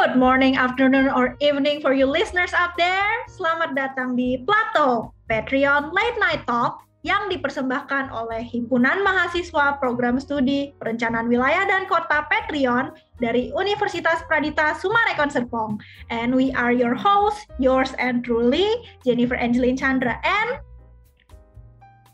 Good 0.00 0.16
morning, 0.16 0.56
afternoon, 0.56 1.12
or 1.12 1.36
evening 1.44 1.84
for 1.84 1.92
you 1.92 2.08
listeners 2.08 2.56
out 2.56 2.72
there. 2.80 3.04
Selamat 3.28 3.76
datang 3.76 4.16
di 4.16 4.40
Plato, 4.48 5.12
Patreon 5.28 5.92
Late 5.92 6.16
Night 6.16 6.40
Talk 6.48 6.88
yang 7.04 7.28
dipersembahkan 7.28 8.08
oleh 8.08 8.40
Himpunan 8.40 9.04
Mahasiswa 9.04 9.76
Program 9.76 10.16
Studi 10.16 10.72
Perencanaan 10.80 11.28
Wilayah 11.28 11.68
dan 11.68 11.84
Kota 11.84 12.24
Patreon 12.32 12.96
dari 13.20 13.52
Universitas 13.52 14.24
Pradita 14.24 14.72
Sumarekon 14.72 15.28
Serpong. 15.28 15.76
And 16.08 16.32
we 16.32 16.48
are 16.56 16.72
your 16.72 16.96
host, 16.96 17.52
yours 17.60 17.92
and 18.00 18.24
truly, 18.24 18.72
Jennifer 19.04 19.36
Angeline 19.36 19.76
Chandra 19.76 20.16
and 20.24 20.64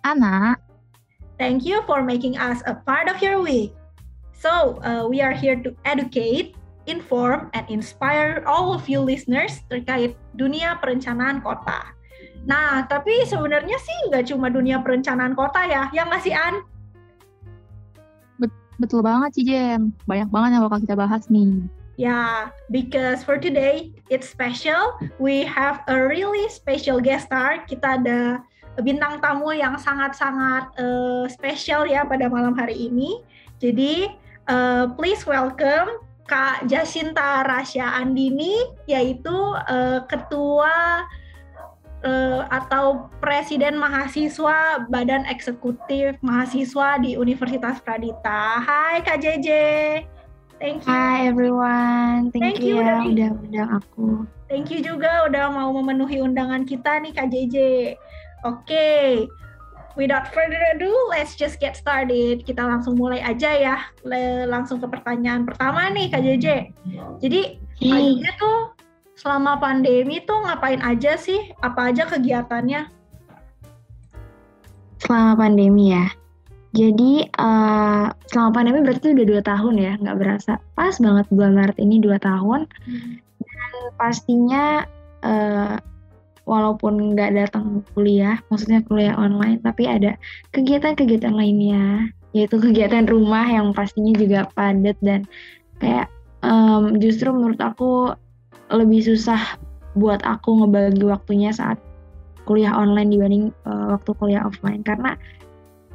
Anna. 0.03 0.59
Thank 1.39 1.63
you 1.63 1.87
for 1.87 2.03
making 2.03 2.35
us 2.35 2.67
a 2.67 2.75
part 2.83 3.07
of 3.07 3.23
your 3.23 3.39
week. 3.39 3.79
So, 4.35 4.83
uh, 4.83 5.07
we 5.07 5.23
are 5.23 5.31
here 5.31 5.55
to 5.63 5.71
educate, 5.87 6.56
inform, 6.87 7.53
and 7.53 7.67
inspire 7.69 8.43
all 8.47 8.75
of 8.75 8.87
you 8.91 9.03
listeners 9.03 9.63
terkait 9.71 10.19
dunia 10.35 10.79
perencanaan 10.81 11.43
kota. 11.43 11.95
Nah, 12.47 12.87
tapi 12.87 13.27
sebenarnya 13.27 13.79
sih 13.79 13.99
nggak 14.11 14.31
cuma 14.31 14.47
dunia 14.49 14.79
perencanaan 14.81 15.35
kota 15.35 15.67
ya, 15.67 15.91
yang 15.91 16.07
nggak 16.11 16.23
sih 16.23 16.35
An? 16.35 16.63
Betul 18.77 19.01
banget 19.01 19.41
sih 19.41 19.45
Jen, 19.49 19.97
banyak 20.05 20.29
banget 20.29 20.51
yang 20.57 20.63
bakal 20.69 20.81
kita 20.85 20.97
bahas 21.01 21.25
nih. 21.33 21.65
Ya, 21.97 22.13
yeah, 22.13 22.33
because 22.69 23.25
for 23.25 23.41
today 23.41 23.97
it's 24.13 24.29
special. 24.29 25.01
We 25.17 25.49
have 25.49 25.81
a 25.89 25.97
really 25.97 26.45
special 26.53 27.01
guest 27.01 27.33
star. 27.33 27.65
Kita 27.65 27.97
ada 27.97 28.45
bintang 28.85 29.25
tamu 29.25 29.57
yang 29.57 29.81
sangat-sangat 29.81 30.77
uh, 30.77 31.25
spesial 31.33 31.89
ya 31.89 32.05
pada 32.05 32.29
malam 32.29 32.53
hari 32.53 32.93
ini. 32.93 33.25
Jadi, 33.65 34.13
uh, 34.45 34.93
please 34.93 35.25
welcome 35.25 36.05
Kak 36.27 36.67
Jasinta 36.67 37.47
Rasya 37.47 38.03
Andini, 38.03 38.67
yaitu 38.91 39.35
uh, 39.55 40.03
Ketua 40.11 41.07
uh, 42.03 42.43
atau 42.51 43.07
Presiden 43.23 43.79
Mahasiswa 43.79 44.87
Badan 44.91 45.25
Eksekutif 45.31 46.19
Mahasiswa 46.21 46.99
di 46.99 47.15
Universitas 47.15 47.79
Pradita. 47.79 48.59
Hai 48.61 49.07
Kak 49.07 49.23
JJ. 49.23 49.49
Thank 50.59 50.83
you. 50.85 50.91
Hi 50.91 51.31
everyone. 51.31 52.35
Thank, 52.35 52.43
Thank 52.43 52.59
you, 52.65 52.81
you 52.81 52.85
ya 52.85 53.07
udah 53.07 53.31
undang 53.39 53.71
aku. 53.79 54.07
Thank 54.51 54.75
you 54.75 54.83
juga 54.83 55.31
udah 55.31 55.53
mau 55.53 55.71
memenuhi 55.79 56.19
undangan 56.19 56.67
kita 56.67 56.99
nih 57.01 57.13
Kak 57.15 57.29
JJ. 57.31 57.57
Oke. 58.43 58.67
Okay 58.67 59.07
without 59.97 60.31
further 60.31 60.61
ado, 60.77 60.93
let's 61.11 61.35
just 61.35 61.59
get 61.59 61.75
started. 61.75 62.45
Kita 62.45 62.63
langsung 62.63 63.01
mulai 63.01 63.25
aja 63.25 63.51
ya. 63.57 63.77
langsung 64.47 64.79
ke 64.79 64.87
pertanyaan 64.87 65.49
pertama 65.49 65.89
nih 65.91 66.13
Kak 66.13 66.23
JJ. 66.23 66.47
Jadi, 67.25 67.41
hmm. 67.83 67.91
Kak 67.91 68.01
JJ 68.01 68.25
tuh 68.39 68.59
selama 69.17 69.59
pandemi 69.59 70.23
tuh 70.23 70.39
ngapain 70.45 70.79
aja 70.85 71.17
sih? 71.17 71.51
Apa 71.65 71.91
aja 71.91 72.07
kegiatannya? 72.07 72.93
Selama 75.03 75.33
pandemi 75.35 75.97
ya. 75.97 76.07
Jadi 76.77 77.25
uh, 77.41 78.13
selama 78.29 78.51
pandemi 78.53 78.85
berarti 78.85 79.17
udah 79.17 79.27
dua 79.27 79.41
tahun 79.41 79.75
ya, 79.81 79.93
nggak 79.97 80.19
berasa. 80.21 80.61
Pas 80.77 80.93
banget 81.01 81.25
bulan 81.33 81.57
Maret 81.57 81.79
ini 81.81 81.97
dua 82.05 82.21
tahun. 82.21 82.69
Hmm. 82.85 83.17
Dan 83.41 83.73
pastinya 83.97 84.85
uh, 85.25 85.81
walaupun 86.47 87.13
nggak 87.13 87.35
datang 87.35 87.83
kuliah, 87.93 88.39
maksudnya 88.49 88.81
kuliah 88.87 89.19
online, 89.19 89.59
tapi 89.61 89.91
ada 89.91 90.15
kegiatan-kegiatan 90.55 91.35
lainnya, 91.35 92.09
yaitu 92.31 92.63
kegiatan 92.63 93.05
rumah 93.05 93.45
yang 93.51 93.75
pastinya 93.75 94.15
juga 94.15 94.47
padat 94.55 94.97
dan 95.03 95.27
kayak 95.83 96.07
um, 96.47 96.97
justru 97.03 97.29
menurut 97.35 97.59
aku 97.59 98.15
lebih 98.71 99.03
susah 99.03 99.59
buat 99.99 100.23
aku 100.23 100.63
ngebagi 100.63 101.03
waktunya 101.03 101.51
saat 101.51 101.83
kuliah 102.47 102.71
online 102.79 103.11
dibanding 103.11 103.45
uh, 103.67 103.99
waktu 103.99 104.11
kuliah 104.17 104.47
offline. 104.47 104.87
Karena 104.87 105.19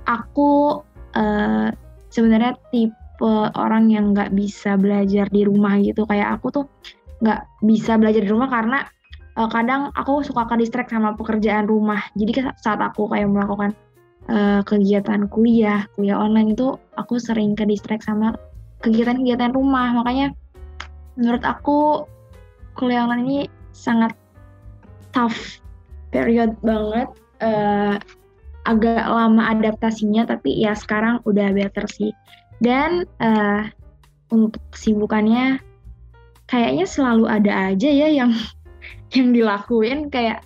aku 0.03 0.83
uh, 1.15 1.69
sebenarnya 2.11 2.59
tipe 2.75 2.91
orang 3.55 3.87
yang 3.87 4.11
nggak 4.11 4.35
bisa 4.35 4.75
belajar 4.75 5.31
di 5.31 5.47
rumah 5.47 5.79
gitu. 5.79 6.03
Kayak 6.03 6.41
aku 6.41 6.51
tuh 6.51 6.65
nggak 7.23 7.41
bisa 7.63 7.95
belajar 7.95 8.25
di 8.25 8.29
rumah 8.29 8.51
karena 8.51 8.83
uh, 9.41 9.49
kadang 9.49 9.89
aku 9.97 10.21
suka 10.21 10.45
ke 10.45 10.61
distract 10.61 10.93
sama 10.93 11.17
pekerjaan 11.17 11.65
rumah. 11.65 12.05
Jadi 12.13 12.45
saat 12.61 12.77
aku 12.77 13.09
kayak 13.09 13.33
melakukan 13.33 13.73
uh, 14.29 14.61
kegiatan 14.61 15.25
kuliah, 15.33 15.89
kuliah 15.97 16.21
online 16.21 16.53
itu 16.53 16.77
aku 16.93 17.17
sering 17.17 17.57
ke 17.57 17.65
distract 17.65 18.05
sama 18.05 18.37
kegiatan-kegiatan 18.85 19.57
rumah. 19.57 19.97
Makanya 19.97 20.37
menurut 21.17 21.41
aku 21.41 22.05
kuliah 22.77 23.09
online 23.09 23.25
ini 23.25 23.39
sangat 23.73 24.13
tough 25.09 25.57
period 26.13 26.53
banget. 26.61 27.09
Uh, 27.41 27.97
agak 28.69 29.09
lama 29.09 29.57
adaptasinya, 29.57 30.29
tapi 30.29 30.53
ya 30.53 30.77
sekarang 30.77 31.17
udah 31.25 31.49
better 31.49 31.89
sih. 31.89 32.13
Dan 32.61 33.09
uh, 33.17 33.65
untuk 34.29 34.61
kesibukannya 34.69 35.57
kayaknya 36.45 36.85
selalu 36.85 37.25
ada 37.25 37.73
aja 37.73 37.89
ya 37.89 38.13
yang 38.13 38.37
yang 39.15 39.35
dilakuin 39.35 40.07
kayak 40.07 40.43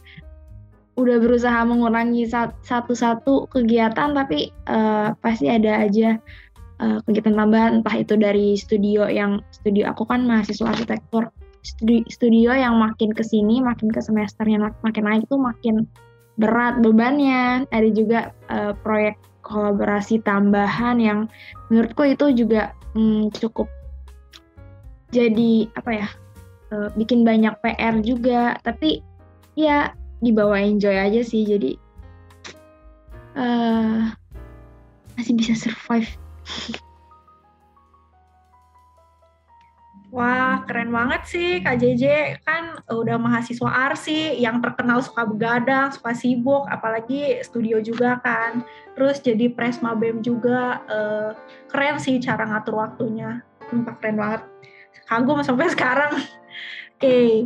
udah 0.96 1.20
berusaha 1.20 1.60
mengurangi 1.68 2.24
satu-satu 2.64 3.52
kegiatan 3.52 4.16
tapi 4.16 4.56
uh, 4.72 5.12
pasti 5.20 5.52
ada 5.52 5.84
aja 5.84 6.16
uh, 6.80 7.04
kegiatan 7.04 7.36
tambahan. 7.36 7.84
Entah 7.84 7.96
itu 8.00 8.16
dari 8.16 8.56
studio 8.56 9.08
yang 9.12 9.44
studio 9.52 9.92
aku 9.92 10.08
kan 10.08 10.24
mahasiswa 10.24 10.72
arsitektur. 10.72 11.30
Studio, 11.66 12.54
yang 12.54 12.78
makin 12.78 13.10
ke 13.10 13.26
sini 13.26 13.58
makin 13.58 13.90
ke 13.90 13.98
semesternya 13.98 14.70
makin 14.86 15.02
naik 15.02 15.26
tuh 15.28 15.42
makin 15.42 15.90
berat 16.38 16.80
bebannya. 16.80 17.66
Ada 17.74 17.90
juga 17.90 18.20
uh, 18.54 18.78
proyek 18.86 19.18
kolaborasi 19.42 20.22
tambahan 20.26 21.02
yang 21.02 21.20
menurutku 21.70 22.06
itu 22.06 22.46
juga 22.46 22.74
hmm, 22.94 23.34
cukup 23.34 23.70
jadi 25.14 25.70
apa 25.78 25.92
ya 25.94 26.08
uh, 26.72 26.90
bikin 26.96 27.28
banyak 27.28 27.54
PR 27.62 27.96
juga 28.02 28.58
tapi 28.64 29.04
ya 29.58 29.92
dibawa 30.24 30.58
enjoy 30.62 30.96
aja 30.96 31.22
sih 31.22 31.44
jadi 31.46 31.76
uh, 33.36 34.10
masih 35.20 35.34
bisa 35.38 35.54
survive 35.58 36.10
Wah, 40.16 40.64
keren 40.64 40.96
banget 40.96 41.28
sih 41.28 41.60
Kak 41.60 41.76
JJ. 41.76 42.40
Kan 42.48 42.80
udah 42.88 43.20
mahasiswa 43.20 43.68
arsi 43.68 44.40
yang 44.40 44.64
terkenal 44.64 45.04
suka 45.04 45.28
begadang, 45.28 45.92
suka 45.92 46.16
sibuk, 46.16 46.64
apalagi 46.72 47.44
studio 47.44 47.84
juga 47.84 48.24
kan. 48.24 48.64
Terus 48.96 49.20
jadi 49.20 49.52
presma 49.52 49.92
BEM 49.92 50.24
juga. 50.24 50.80
Keren 51.68 52.00
sih 52.00 52.16
cara 52.24 52.48
ngatur 52.48 52.80
waktunya. 52.80 53.44
Sumpah 53.68 54.00
keren 54.00 54.16
banget. 54.16 54.42
Kagum 55.04 55.44
sampai 55.44 55.68
sekarang. 55.76 56.16
Oke, 57.06 57.46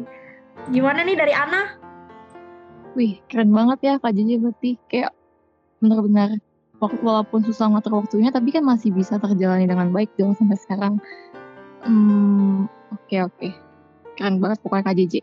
gimana 0.72 1.04
nih 1.04 1.20
dari 1.20 1.36
Ana? 1.36 1.76
Wih, 2.96 3.20
keren 3.28 3.52
banget 3.52 3.80
ya 3.84 3.94
Kak 4.00 4.16
Jiji 4.16 4.40
berarti 4.40 4.80
kayak 4.88 5.12
benar-benar 5.84 6.40
walaupun 6.80 7.44
susah 7.44 7.68
ngatur 7.68 8.00
waktunya 8.00 8.32
tapi 8.32 8.56
kan 8.56 8.64
masih 8.64 8.96
bisa 8.96 9.20
terjalani 9.20 9.68
dengan 9.68 9.92
baik 9.92 10.16
dong 10.16 10.32
sampai 10.40 10.56
sekarang. 10.64 10.96
Hmm, 11.84 12.72
oke 12.88 13.04
okay, 13.04 13.20
oke. 13.20 13.36
Okay. 13.36 13.52
Keren 14.16 14.40
banget 14.40 14.64
pokoknya 14.64 14.88
Kak 14.88 14.96
Jiji. 14.96 15.20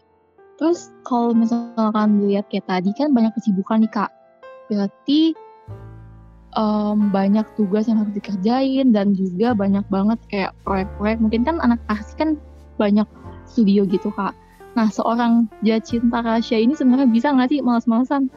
Terus 0.61 0.93
kalau 1.09 1.33
misalkan 1.33 2.21
dilihat 2.21 2.53
kayak 2.53 2.69
tadi 2.69 2.93
kan 2.93 3.17
banyak 3.17 3.33
kesibukan 3.41 3.89
nih 3.89 3.93
Kak. 3.97 4.13
Berarti 4.69 5.33
um, 6.61 7.09
banyak 7.09 7.49
tugas 7.57 7.89
yang 7.89 8.05
harus 8.05 8.13
dikerjain 8.13 8.93
dan 8.93 9.17
juga 9.17 9.57
banyak 9.57 9.89
banget 9.89 10.21
kayak 10.29 10.53
proyek-proyek. 10.61 11.25
Mungkin 11.25 11.49
kan 11.49 11.57
anak 11.65 11.81
asli 11.89 12.21
kan 12.21 12.31
banyak 12.77 13.09
studio 13.49 13.87
gitu 13.87 14.13
kak. 14.15 14.35
Nah 14.77 14.93
seorang 14.93 15.49
Jacinta 15.65 16.21
Rasya 16.21 16.61
ini 16.61 16.77
sebenarnya 16.77 17.09
bisa 17.09 17.33
nggak 17.33 17.49
sih 17.49 17.61
malas-malasan? 17.65 18.29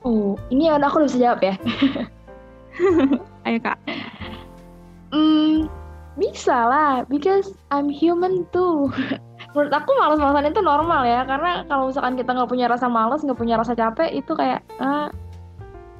Oh, 0.00 0.40
ini 0.48 0.68
yang 0.68 0.80
aku 0.80 1.04
udah 1.04 1.08
bisa 1.08 1.20
jawab 1.20 1.40
ya. 1.44 1.54
Ayo 3.48 3.58
kak. 3.60 3.76
Hmm, 5.12 5.68
bisa 6.16 6.56
lah, 6.56 7.04
because 7.04 7.52
I'm 7.68 7.92
human 7.92 8.48
too. 8.48 8.88
Menurut 9.52 9.72
aku 9.74 9.90
malas-malasan 9.98 10.54
itu 10.54 10.62
normal 10.62 11.02
ya, 11.04 11.26
karena 11.26 11.66
kalau 11.66 11.90
misalkan 11.90 12.16
kita 12.16 12.32
nggak 12.32 12.48
punya 12.48 12.70
rasa 12.70 12.86
malas, 12.86 13.20
nggak 13.26 13.36
punya 13.36 13.60
rasa 13.60 13.76
capek, 13.76 14.08
itu 14.14 14.32
kayak 14.32 14.64
ah, 14.80 15.12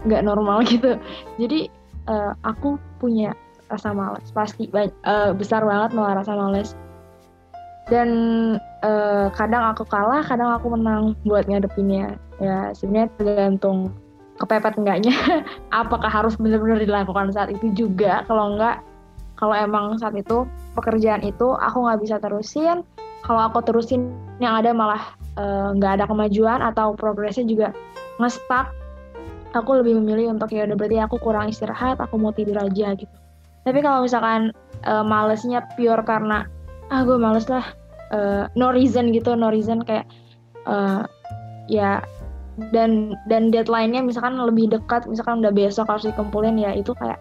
nggak 0.09 0.25
normal 0.25 0.65
gitu. 0.71 0.97
Jadi 1.37 1.69
uh, 2.09 2.33
aku 2.47 2.81
punya 3.03 3.37
rasa 3.71 3.95
malas, 3.95 4.27
pasti 4.35 4.67
uh, 4.75 5.31
besar 5.33 5.63
banget 5.63 5.95
malah 5.95 6.21
rasa 6.21 6.35
malas 6.35 6.75
dan 7.91 8.09
uh, 8.87 9.31
kadang 9.35 9.75
aku 9.75 9.83
kalah 9.87 10.23
kadang 10.23 10.51
aku 10.55 10.75
menang 10.75 11.19
buat 11.27 11.47
ngadepinnya. 11.51 12.19
Ya 12.39 12.71
sebenarnya 12.75 13.11
tergantung 13.19 13.95
kepepet 14.39 14.79
enggaknya. 14.79 15.15
Apakah 15.83 16.11
harus 16.11 16.39
benar-benar 16.39 16.79
dilakukan 16.83 17.35
saat 17.35 17.51
itu 17.51 17.73
juga. 17.75 18.23
Kalau 18.31 18.55
enggak 18.55 18.83
kalau 19.41 19.57
emang 19.57 19.97
saat 19.97 20.13
itu 20.15 20.45
pekerjaan 20.77 21.25
itu 21.25 21.57
aku 21.57 21.89
nggak 21.89 22.01
bisa 22.05 22.17
terusin 22.21 22.85
kalau 23.25 23.49
aku 23.49 23.65
terusin 23.65 24.13
yang 24.37 24.61
ada 24.61 24.77
malah 24.77 25.17
eh, 25.41 25.69
nggak 25.81 25.91
uh, 25.91 25.97
ada 25.97 26.05
kemajuan 26.05 26.61
atau 26.61 26.93
progresnya 26.93 27.49
juga 27.49 27.73
ngestak 28.21 28.69
aku 29.57 29.81
lebih 29.81 29.97
memilih 29.97 30.37
untuk 30.37 30.53
ya 30.53 30.69
udah 30.69 30.77
berarti 30.77 31.01
aku 31.01 31.17
kurang 31.25 31.49
istirahat 31.49 31.97
aku 31.97 32.21
mau 32.21 32.37
tidur 32.37 32.61
aja 32.61 32.93
gitu 32.93 33.17
tapi 33.65 33.79
kalau 33.85 34.05
misalkan 34.05 34.55
uh, 34.89 35.05
malesnya 35.05 35.65
pure 35.77 36.01
karena 36.05 36.49
ah 36.91 37.03
gue 37.05 37.17
males 37.21 37.47
lah 37.47 37.65
uh, 38.11 38.49
no 38.57 38.73
reason 38.73 39.13
gitu 39.13 39.37
no 39.37 39.53
reason 39.53 39.85
kayak 39.85 40.09
uh, 40.65 41.05
ya 41.71 42.03
dan 42.75 43.17
dan 43.31 43.49
deadline-nya 43.49 44.05
misalkan 44.05 44.37
lebih 44.37 44.69
dekat 44.69 45.09
misalkan 45.09 45.41
udah 45.41 45.53
besok 45.55 45.89
harus 45.89 46.05
dikumpulin 46.05 46.61
ya 46.61 46.77
itu 46.77 46.93
kayak 46.99 47.17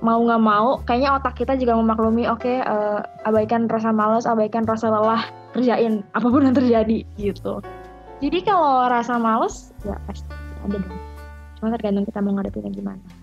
mau 0.00 0.20
nggak 0.20 0.40
mau 0.40 0.80
kayaknya 0.88 1.16
otak 1.16 1.36
kita 1.36 1.58
juga 1.60 1.76
memaklumi 1.76 2.24
oke 2.30 2.40
okay, 2.40 2.62
uh, 2.64 3.04
abaikan 3.28 3.68
rasa 3.68 3.92
malas 3.92 4.24
abaikan 4.24 4.64
rasa 4.64 4.88
lelah 4.88 5.26
kerjain 5.52 6.06
apa 6.16 6.26
pun 6.30 6.46
yang 6.46 6.56
terjadi 6.56 7.04
gitu. 7.18 7.60
Jadi 8.20 8.38
kalau 8.44 8.86
rasa 8.86 9.16
males 9.16 9.72
ya 9.82 9.96
pasti 10.04 10.28
ada 10.64 10.76
dong. 10.76 11.00
Cuma 11.58 11.68
tergantung 11.76 12.04
kita 12.08 12.20
mau 12.24 12.32
ngadepinnya 12.36 12.72
gimana 12.72 13.19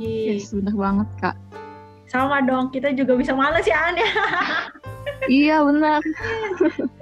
Yes, 0.00 0.52
bener 0.52 0.72
banget 0.72 1.08
kak. 1.20 1.36
Sama 2.08 2.44
dong, 2.44 2.68
kita 2.72 2.92
juga 2.92 3.16
bisa 3.16 3.32
males 3.32 3.64
ya 3.64 3.88
An 3.88 3.96
ya. 3.96 4.10
iya 5.28 5.56
benar. 5.64 6.00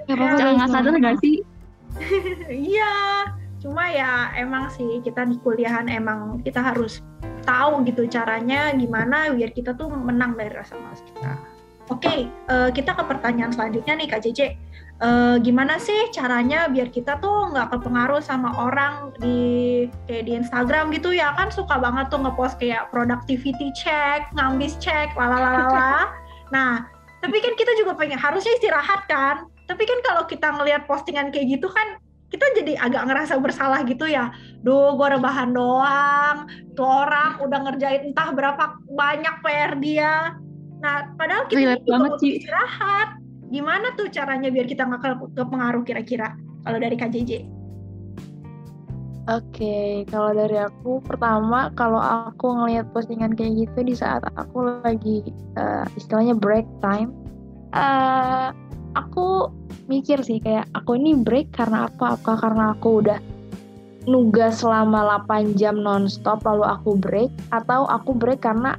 Jangan 0.07 0.53
nggak 0.59 0.71
sadar 0.71 0.93
nggak 0.95 1.17
sih? 1.19 1.43
iya, 2.71 2.91
cuma 3.59 3.91
ya 3.91 4.31
emang 4.39 4.71
sih 4.71 5.03
kita 5.03 5.27
di 5.27 5.35
kuliahan 5.43 5.91
emang 5.91 6.39
kita 6.43 6.63
harus 6.63 7.03
tahu 7.43 7.83
gitu 7.83 8.07
caranya 8.07 8.71
gimana 8.71 9.33
biar 9.33 9.51
kita 9.51 9.75
tuh 9.75 9.91
menang 9.91 10.39
dari 10.39 10.51
rasa 10.51 10.79
malas 10.79 11.03
kita. 11.03 11.35
Oke, 11.91 12.07
okay, 12.07 12.19
uh, 12.47 12.67
eh, 12.67 12.69
kita 12.71 12.95
ke 12.95 13.03
pertanyaan 13.03 13.51
selanjutnya 13.51 13.99
nih 13.99 14.07
Kak 14.07 14.23
Cece 14.23 14.55
uh, 15.01 15.35
gimana 15.41 15.81
sih 15.81 16.13
caranya 16.13 16.69
biar 16.69 16.93
kita 16.93 17.17
tuh 17.19 17.51
nggak 17.51 17.73
kepengaruh 17.75 18.21
sama 18.21 18.53
orang 18.55 19.11
di 19.17 19.89
kayak 20.05 20.23
di 20.29 20.31
Instagram 20.37 20.93
gitu 20.93 21.11
ya 21.11 21.33
kan 21.35 21.49
suka 21.49 21.81
banget 21.81 22.07
tuh 22.13 22.21
ngepost 22.21 22.61
kayak 22.61 22.87
productivity 22.93 23.73
check, 23.73 24.29
ngambis 24.37 24.77
check, 24.77 25.11
lalalala. 25.17 26.13
nah, 26.53 26.85
tapi 27.19 27.41
kan 27.41 27.57
kita 27.57 27.73
juga 27.81 27.97
pengen 27.97 28.21
harusnya 28.21 28.53
istirahat 28.55 29.09
kan. 29.09 29.49
Tapi 29.65 29.87
kan 29.87 29.99
kalau 30.03 30.23
kita 30.27 30.51
ngelihat 30.51 30.83
postingan 30.83 31.31
kayak 31.31 31.57
gitu 31.57 31.71
kan 31.71 31.95
kita 32.31 32.43
jadi 32.59 32.79
agak 32.79 33.07
ngerasa 33.07 33.39
bersalah 33.39 33.83
gitu 33.87 34.07
ya. 34.07 34.31
Duh, 34.63 34.95
gue 34.95 35.07
rebahan 35.19 35.51
doang. 35.51 36.47
Tuh 36.75 36.87
orang 37.07 37.39
udah 37.43 37.59
ngerjain 37.67 38.11
entah 38.11 38.31
berapa 38.35 38.79
banyak 38.87 39.35
PR 39.43 39.71
dia. 39.79 40.15
Nah, 40.81 41.13
padahal 41.15 41.45
kita 41.47 41.77
juga 41.83 42.09
butuh 42.09 42.31
istirahat 42.31 43.20
Gimana 43.51 43.91
tuh 43.99 44.07
caranya 44.07 44.47
biar 44.47 44.63
kita 44.63 44.87
nggak 44.87 45.35
ke 45.35 45.43
pengaruh 45.43 45.83
kira-kira 45.83 46.39
kalau 46.63 46.79
dari 46.79 46.95
KJJ? 46.95 47.31
Oke, 49.29 49.53
okay, 49.53 49.91
kalau 50.09 50.33
dari 50.33 50.57
aku 50.57 51.03
pertama 51.03 51.69
kalau 51.77 51.99
aku 51.99 52.57
ngelihat 52.57 52.89
postingan 52.89 53.37
kayak 53.37 53.67
gitu 53.67 53.79
di 53.85 53.93
saat 53.93 54.25
aku 54.33 54.81
lagi 54.81 55.21
uh, 55.59 55.85
istilahnya 55.93 56.33
break 56.33 56.65
time, 56.81 57.13
uh, 57.75 58.49
aku 58.97 59.51
mikir 59.85 60.23
sih 60.25 60.41
kayak 60.41 60.65
aku 60.73 60.97
ini 60.97 61.19
break 61.19 61.53
karena 61.53 61.85
apa? 61.91 62.17
Apa 62.17 62.39
karena 62.39 62.73
aku 62.73 63.05
udah 63.05 63.19
nugas 64.09 64.65
selama 64.65 65.21
8 65.29 65.53
jam 65.59 65.77
nonstop 65.77 66.41
lalu 66.41 66.65
aku 66.65 66.97
break 66.97 67.29
atau 67.53 67.85
aku 67.85 68.17
break 68.17 68.41
karena 68.41 68.73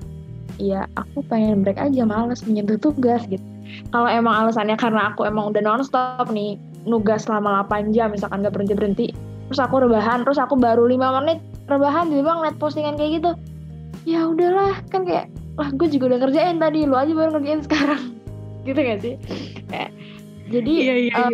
ya 0.59 0.91
aku 0.99 1.23
pengen 1.31 1.63
break 1.63 1.79
aja 1.79 2.03
males 2.03 2.43
menyentuh 2.43 2.81
tugas 2.83 3.23
gitu 3.31 3.52
kalau 3.91 4.09
emang 4.09 4.47
alasannya 4.47 4.77
karena 4.77 5.15
aku 5.15 5.27
emang 5.27 5.51
udah 5.55 5.63
nonstop 5.65 6.29
nih 6.31 6.61
nugas 6.87 7.25
selama 7.25 7.65
8 7.71 7.95
jam 7.95 8.11
misalkan 8.11 8.43
gak 8.43 8.55
berhenti 8.55 8.75
berhenti 8.75 9.09
terus 9.49 9.61
aku 9.63 9.85
rebahan 9.85 10.25
terus 10.25 10.41
aku 10.41 10.57
baru 10.57 10.89
lima 10.89 11.21
menit 11.21 11.43
rebahan 11.71 12.11
di 12.11 12.21
bang 12.21 12.37
ngeliat 12.43 12.57
postingan 12.59 12.95
kayak 12.99 13.23
gitu. 13.23 13.31
Ya 14.03 14.27
udahlah 14.27 14.83
kan 14.91 15.07
kayak 15.07 15.31
lah 15.61 15.69
gue 15.77 15.89
juga 15.93 16.15
udah 16.15 16.19
ngerjain 16.27 16.59
tadi 16.59 16.89
lu 16.89 16.97
aja 16.97 17.13
baru 17.13 17.39
ngerjain 17.39 17.63
sekarang. 17.67 18.03
Gitu 18.67 18.79
gak 18.79 19.01
sih? 19.03 19.15
Kayak 19.71 19.91
jadi 20.53 20.73
iya, 20.73 20.95
iya, 21.09 21.15
uh, 21.17 21.33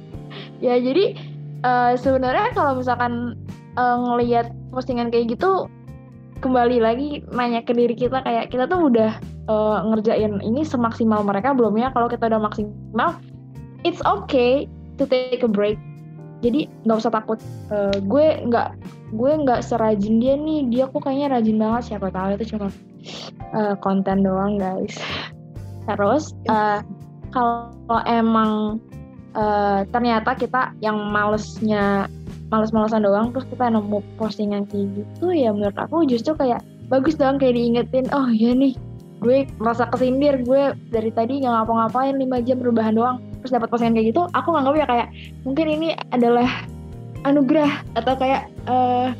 ya 0.66 0.74
jadi 0.78 1.04
uh, 1.66 1.92
sebenarnya 1.98 2.54
kalau 2.54 2.78
misalkan 2.78 3.34
uh, 3.74 3.96
ngelihat 3.98 4.52
postingan 4.70 5.10
kayak 5.10 5.34
gitu 5.34 5.66
kembali 6.38 6.78
lagi 6.78 7.24
nanya 7.32 7.64
ke 7.64 7.72
diri 7.72 7.96
kita 7.96 8.20
kayak 8.22 8.52
kita 8.52 8.68
tuh 8.68 8.92
udah 8.92 9.16
uh, 9.48 9.84
ngerjain 9.92 10.40
ini 10.40 10.62
semaksimal 10.62 11.24
mereka 11.24 11.52
belum 11.52 11.76
ya? 11.78 11.90
Kalau 11.92 12.08
kita 12.08 12.28
udah 12.28 12.42
maksimal 12.42 13.18
it's 13.84 14.00
okay 14.04 14.66
to 14.96 15.04
take 15.04 15.44
a 15.44 15.50
break. 15.50 15.76
Jadi 16.44 16.68
nggak 16.84 16.98
usah 17.00 17.12
takut. 17.12 17.40
Uh, 17.72 17.94
gue 18.04 18.44
nggak 18.48 18.76
gue 19.16 19.32
nggak 19.44 19.64
serajin 19.64 20.20
dia 20.20 20.36
nih. 20.36 20.68
Dia 20.68 20.84
kok 20.90 21.04
kayaknya 21.04 21.40
rajin 21.40 21.56
banget. 21.56 21.82
Siapa 21.94 22.08
tahu 22.12 22.36
itu 22.36 22.56
cuma 22.56 22.68
uh, 23.56 23.74
konten 23.80 24.24
doang 24.24 24.60
guys. 24.60 24.96
Terus 25.88 26.32
uh, 26.48 26.80
kalau 27.32 28.00
emang 28.08 28.80
uh, 29.36 29.82
ternyata 29.90 30.32
kita 30.38 30.72
yang 30.80 30.96
malesnya 31.10 32.08
males-malesan 32.52 33.02
doang 33.02 33.34
terus 33.34 33.48
kita 33.50 33.66
nemu 33.66 33.98
postingan 34.20 34.62
kayak 34.70 34.86
gitu 34.94 35.34
ya 35.34 35.50
menurut 35.50 35.74
aku 35.74 36.06
justru 36.06 36.38
kayak 36.38 36.62
bagus 36.86 37.18
dong 37.18 37.40
kayak 37.42 37.58
diingetin 37.58 38.06
oh 38.14 38.30
iya 38.30 38.54
nih 38.54 38.78
gue 39.24 39.48
merasa 39.56 39.88
kesindir 39.88 40.44
gue 40.44 40.76
dari 40.92 41.08
tadi 41.08 41.40
nggak 41.40 41.64
ngapa-ngapain 41.64 42.12
5 42.20 42.44
jam 42.44 42.60
perubahan 42.60 42.92
doang 42.92 43.16
terus 43.40 43.56
dapat 43.56 43.72
postingan 43.72 43.96
kayak 43.96 44.12
gitu 44.12 44.28
aku 44.36 44.48
nganggap 44.52 44.74
ya 44.76 44.86
kayak 44.86 45.08
mungkin 45.48 45.66
ini 45.72 45.88
adalah 46.12 46.48
anugerah 47.24 47.72
atau 47.96 48.14
kayak 48.20 48.52
uh, 48.68 49.16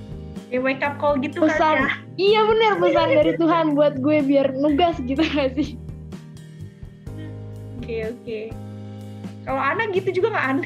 wake 0.52 0.84
up 0.84 1.00
call 1.00 1.16
gitu 1.16 1.40
pesan 1.40 1.56
kan 1.56 1.76
ya? 1.88 1.88
iya 2.20 2.40
bener 2.44 2.72
pesan 2.78 3.08
dari 3.16 3.32
Tuhan 3.40 3.72
buat 3.72 3.96
gue 3.98 4.20
biar 4.22 4.52
nugas 4.60 5.00
gitu 5.08 5.24
gak 5.24 5.56
sih 5.56 5.80
oke 7.80 7.88
okay, 7.88 8.00
oke 8.12 8.20
okay. 8.20 8.44
kalau 9.48 9.62
anak 9.64 9.88
gitu 9.96 10.20
juga 10.20 10.36
nggak 10.36 10.46
An? 10.46 10.58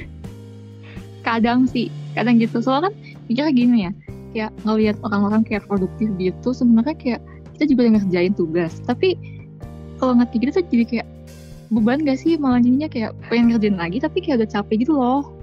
kadang 1.22 1.60
sih 1.70 1.86
kadang 2.18 2.42
gitu 2.42 2.58
soalnya 2.58 2.90
kan 2.90 2.94
mikirnya 3.30 3.52
gini 3.54 3.78
ya 3.86 3.92
kayak 4.34 4.52
ngelihat 4.66 4.96
orang-orang 5.06 5.42
kayak 5.46 5.64
produktif 5.64 6.10
gitu 6.20 6.48
sebenarnya 6.52 6.96
kayak 6.98 7.20
kita 7.58 7.74
juga 7.74 7.90
udah 7.90 7.92
ngerjain 7.98 8.34
tugas. 8.38 8.78
Tapi 8.86 9.18
kalau 9.98 10.14
nggak 10.14 10.30
kayak 10.30 10.40
gitu 10.46 10.50
tuh 10.54 10.64
jadi 10.70 10.84
kayak 10.86 11.06
beban 11.74 12.06
gak 12.06 12.22
sih? 12.22 12.38
Malah 12.38 12.62
jadinya 12.62 12.86
kayak 12.86 13.18
pengen 13.26 13.50
ngerjain 13.50 13.74
lagi 13.74 13.98
tapi 13.98 14.22
kayak 14.22 14.46
udah 14.46 14.50
capek 14.54 14.86
gitu 14.86 14.94
loh. 14.94 15.34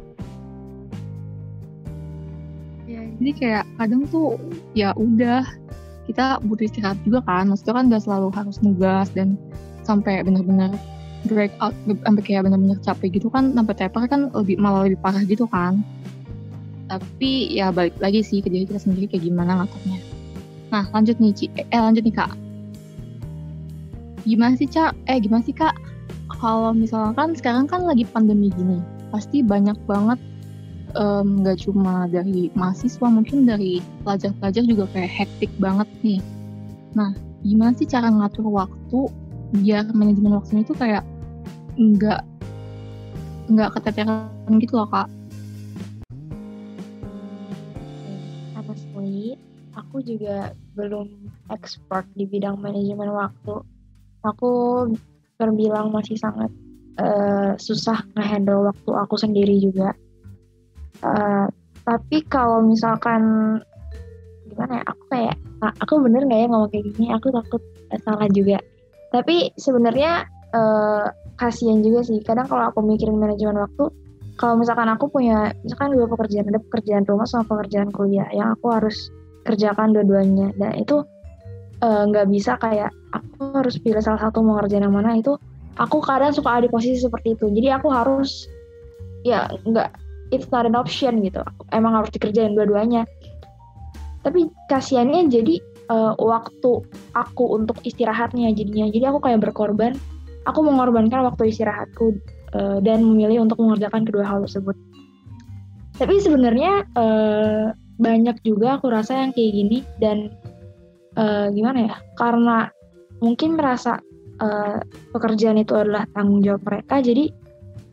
Ya 2.87 3.03
jadi 3.19 3.31
kayak 3.35 3.63
kadang 3.75 4.07
tuh 4.07 4.39
ya 4.71 4.95
udah 4.95 5.43
kita 6.07 6.39
butuh 6.47 6.71
istirahat 6.71 6.95
juga 7.03 7.19
kan. 7.27 7.51
Maksudnya 7.51 7.83
kan 7.83 7.91
gak 7.91 8.03
selalu 8.07 8.27
harus 8.31 8.57
nugas 8.63 9.11
dan 9.11 9.35
sampai 9.83 10.23
benar-benar 10.23 10.71
break 11.27 11.51
out 11.59 11.75
sampai 11.83 12.23
kayak 12.23 12.47
benar-benar 12.47 12.79
capek 12.79 13.19
gitu 13.19 13.27
kan 13.27 13.51
sampai 13.51 13.75
teper 13.75 14.07
kan 14.07 14.31
lebih 14.31 14.55
malah 14.55 14.87
lebih 14.87 15.03
parah 15.03 15.19
gitu 15.27 15.43
kan. 15.51 15.83
Tapi 16.87 17.51
ya 17.51 17.75
balik 17.75 17.99
lagi 17.99 18.23
sih 18.23 18.39
ke 18.39 18.47
diri 18.47 18.63
kita 18.63 18.79
sendiri 18.79 19.11
kayak 19.11 19.27
gimana 19.27 19.59
ngaturnya 19.59 20.14
Nah, 20.73 20.85
lanjut 20.93 21.17
nih, 21.21 21.33
Ci. 21.33 21.45
Eh, 21.53 21.81
lanjut 21.81 22.01
nih, 22.01 22.15
Kak. 22.15 22.31
Gimana 24.25 24.57
sih, 24.57 24.65
Cak? 24.65 24.97
Eh, 25.05 25.21
gimana 25.21 25.45
sih, 25.45 25.53
Kak? 25.53 25.77
Kalau 26.41 26.73
misalkan 26.73 27.37
sekarang 27.37 27.69
kan 27.69 27.85
lagi 27.85 28.03
pandemi 28.09 28.49
gini, 28.49 28.81
pasti 29.13 29.45
banyak 29.45 29.77
banget 29.85 30.17
nggak 31.25 31.57
um, 31.59 31.63
cuma 31.67 32.07
dari 32.07 32.47
mahasiswa, 32.55 33.07
mungkin 33.11 33.43
dari 33.43 33.83
pelajar-pelajar 34.07 34.63
juga 34.63 34.87
kayak 34.95 35.11
hektik 35.11 35.51
banget 35.59 35.87
nih. 36.01 36.23
Nah, 36.95 37.11
gimana 37.43 37.75
sih 37.75 37.83
cara 37.83 38.07
ngatur 38.07 38.47
waktu 38.47 39.11
biar 39.59 39.91
manajemen 39.91 40.39
waktunya 40.39 40.63
itu 40.63 40.73
kayak 40.75 41.03
nggak 41.75 42.23
nggak 43.51 43.69
keteteran 43.75 44.55
gitu 44.63 44.79
loh, 44.79 44.87
Kak? 44.87 45.11
Aku 49.95 50.03
juga 50.03 50.51
belum 50.75 51.07
expert 51.55 52.03
di 52.19 52.27
bidang 52.27 52.59
manajemen 52.59 53.15
waktu. 53.15 53.63
Aku 54.27 54.51
terbilang 55.39 55.95
masih 55.95 56.19
sangat 56.19 56.51
uh, 56.99 57.55
susah 57.55 58.03
ngehandle 58.11 58.67
waktu 58.67 58.91
aku 58.91 59.15
sendiri 59.15 59.55
juga. 59.55 59.95
Uh, 60.99 61.47
tapi 61.87 62.27
kalau 62.27 62.59
misalkan 62.59 63.23
gimana 64.51 64.83
ya, 64.83 64.85
aku 64.91 65.03
kayak 65.15 65.35
ah, 65.63 65.71
aku 65.79 66.03
bener 66.03 66.27
nggak 66.27 66.43
ya 66.43 66.47
ngomong 66.51 66.67
kayak 66.75 66.91
gini? 66.91 67.15
Aku 67.15 67.31
takut 67.31 67.63
uh, 67.95 67.99
salah 68.03 68.27
juga. 68.35 68.59
Tapi 69.15 69.55
sebenarnya 69.55 70.27
uh, 70.51 71.07
kasihan 71.39 71.79
juga 71.79 72.03
sih. 72.03 72.19
Kadang 72.19 72.51
kalau 72.51 72.67
aku 72.67 72.83
mikirin 72.83 73.15
manajemen 73.15 73.63
waktu, 73.63 73.87
kalau 74.35 74.59
misalkan 74.59 74.91
aku 74.91 75.07
punya 75.07 75.55
misalkan 75.63 75.95
dua 75.95 76.11
pekerjaan 76.11 76.51
ada 76.51 76.59
pekerjaan 76.67 77.07
rumah 77.07 77.23
sama 77.23 77.47
pekerjaan 77.47 77.95
kuliah 77.95 78.27
yang 78.35 78.51
aku 78.51 78.75
harus 78.75 79.07
kerjakan 79.45 79.93
dua-duanya. 79.93 80.51
Dan 80.57 80.81
itu 80.81 81.05
eh, 81.79 82.03
nggak 82.09 82.27
bisa 82.33 82.57
kayak 82.57 82.91
aku 83.13 83.61
harus 83.61 83.77
pilih 83.79 84.01
salah 84.01 84.19
satu 84.19 84.41
mau 84.41 84.57
ngerjain 84.59 84.83
yang 84.83 84.95
mana. 84.95 85.15
Itu 85.15 85.37
aku 85.77 86.01
kadang 86.03 86.33
suka 86.33 86.59
ada 86.59 86.67
di 86.67 86.71
posisi 86.71 86.99
seperti 86.99 87.37
itu. 87.37 87.45
Jadi 87.47 87.67
aku 87.71 87.87
harus 87.93 88.49
ya 89.25 89.49
nggak 89.65 89.89
it's 90.33 90.49
not 90.49 90.65
an 90.65 90.75
option 90.75 91.21
gitu. 91.21 91.45
Emang 91.69 91.93
harus 91.93 92.09
dikerjain 92.11 92.57
dua-duanya. 92.57 93.05
Tapi 94.25 94.49
kasihannya 94.67 95.29
jadi 95.29 95.55
eh, 95.93 96.13
waktu 96.17 96.71
aku 97.13 97.45
untuk 97.53 97.77
istirahatnya 97.85 98.49
jadinya. 98.57 98.89
Jadi 98.89 99.05
aku 99.05 99.19
kayak 99.21 99.45
berkorban. 99.45 99.93
Aku 100.45 100.61
mengorbankan 100.61 101.25
waktu 101.25 101.49
istirahatku 101.49 102.17
eh, 102.53 102.77
dan 102.81 103.01
memilih 103.01 103.45
untuk 103.45 103.61
mengerjakan 103.61 104.05
kedua 104.05 104.25
hal 104.25 104.45
tersebut. 104.45 104.77
Tapi 105.95 106.19
sebenarnya 106.19 106.85
eh, 106.97 107.65
banyak 107.95 108.37
juga 108.43 108.79
aku 108.79 108.91
rasa 108.91 109.23
yang 109.23 109.31
kayak 109.31 109.51
gini 109.55 109.79
dan 110.03 110.31
eh, 111.15 111.47
gimana 111.55 111.91
ya 111.91 111.95
karena 112.19 112.57
mungkin 113.23 113.55
merasa 113.55 113.99
eh, 114.43 114.79
pekerjaan 115.15 115.59
itu 115.59 115.73
adalah 115.75 116.03
tanggung 116.11 116.43
jawab 116.43 116.63
mereka 116.67 116.99
jadi 116.99 117.31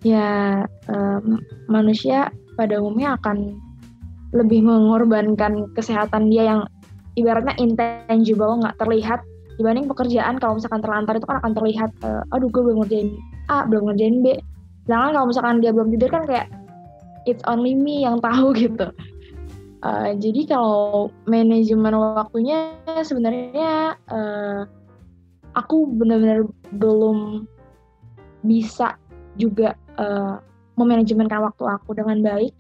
ya 0.03 0.63
em, 0.91 1.39
manusia 1.71 2.35
pada 2.59 2.83
umumnya 2.83 3.15
akan 3.19 3.55
lebih 4.35 4.67
mengorbankan 4.67 5.71
kesehatan 5.79 6.29
dia 6.29 6.51
yang 6.51 6.61
ibaratnya 7.15 7.55
intangible 7.61 8.61
nggak 8.61 8.77
terlihat. 8.83 9.23
Dibanding 9.61 9.87
pekerjaan 9.87 10.41
kalau 10.41 10.59
misalkan 10.59 10.81
terlantar 10.81 11.15
itu 11.21 11.29
kan 11.29 11.39
akan 11.39 11.53
terlihat 11.55 11.91
eh, 12.03 12.35
aduh 12.35 12.49
gue 12.51 12.63
belum 12.67 12.83
ngerjain 12.83 13.09
A 13.47 13.63
belum 13.69 13.93
ngerjain 13.93 14.25
B. 14.25 14.41
Sedangkan 14.89 15.15
kalau 15.15 15.27
misalkan 15.31 15.57
dia 15.63 15.71
belum 15.71 15.89
tidur 15.95 16.11
kan 16.11 16.25
kayak 16.27 16.47
it's 17.29 17.45
only 17.47 17.77
me 17.77 18.03
yang 18.03 18.19
tahu 18.19 18.51
gitu 18.59 18.91
Eh, 19.83 20.15
jadi 20.15 20.47
kalau 20.47 21.11
manajemen 21.27 21.99
waktunya 21.99 22.71
sebenarnya 23.03 23.99
eh, 23.99 24.63
aku 25.59 25.91
benar-benar 25.99 26.47
belum 26.79 27.51
bisa 28.47 28.95
juga 29.35 29.75
eh, 29.99 30.39
memanajemenkan 30.79 31.43
waktu 31.43 31.65
aku 31.67 31.99
dengan 31.99 32.23
baik 32.23 32.55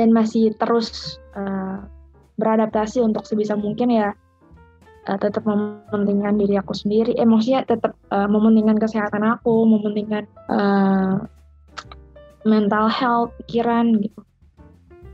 dan 0.00 0.08
masih 0.16 0.56
terus 0.56 1.20
eh, 1.36 1.78
beradaptasi 2.40 3.04
untuk 3.04 3.28
sebisa 3.28 3.52
mungkin 3.60 3.92
ya 3.92 4.16
eh, 5.12 5.18
tetap 5.20 5.44
mementingkan 5.44 6.40
diri 6.40 6.56
aku 6.56 6.72
sendiri. 6.72 7.20
Maksudnya 7.20 7.68
tetap 7.68 7.92
eh, 8.08 8.28
mementingkan 8.32 8.80
kesehatan 8.80 9.28
aku, 9.28 9.68
mementingkan 9.68 10.24
eh, 10.56 11.14
mental 12.48 12.88
health, 12.88 13.36
pikiran 13.44 14.00
gitu. 14.00 14.24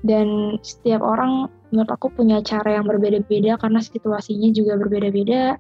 Dan 0.05 0.61
setiap 0.61 1.01
orang 1.01 1.49
menurut 1.73 1.91
aku 1.91 2.13
punya 2.13 2.45
cara 2.45 2.77
yang 2.77 2.85
berbeda-beda 2.85 3.57
karena 3.57 3.81
situasinya 3.81 4.53
juga 4.53 4.77
berbeda-beda. 4.77 5.57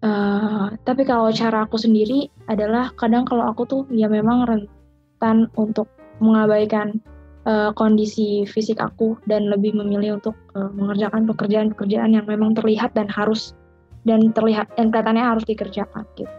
Eh, 0.00 0.66
tapi 0.84 1.02
kalau 1.04 1.28
cara 1.32 1.68
aku 1.68 1.76
sendiri 1.76 2.28
adalah 2.48 2.88
kadang 2.96 3.28
kalau 3.28 3.52
aku 3.52 3.68
tuh 3.68 3.82
ya 3.92 4.08
memang 4.08 4.48
rentan 4.48 5.48
untuk 5.56 5.88
mengabaikan 6.20 7.00
eh, 7.44 7.72
kondisi 7.76 8.48
fisik 8.48 8.80
aku 8.80 9.20
dan 9.28 9.48
lebih 9.52 9.76
memilih 9.76 10.20
untuk 10.20 10.36
eh, 10.56 10.72
mengerjakan 10.72 11.28
pekerjaan-pekerjaan 11.28 12.16
yang 12.16 12.24
memang 12.24 12.56
terlihat 12.56 12.96
dan 12.96 13.08
harus 13.12 13.52
dan 14.08 14.32
terlihat 14.32 14.72
dan 14.80 14.88
kelihatannya 14.88 15.24
harus 15.24 15.44
dikerjakan 15.44 16.04
gitu. 16.16 16.32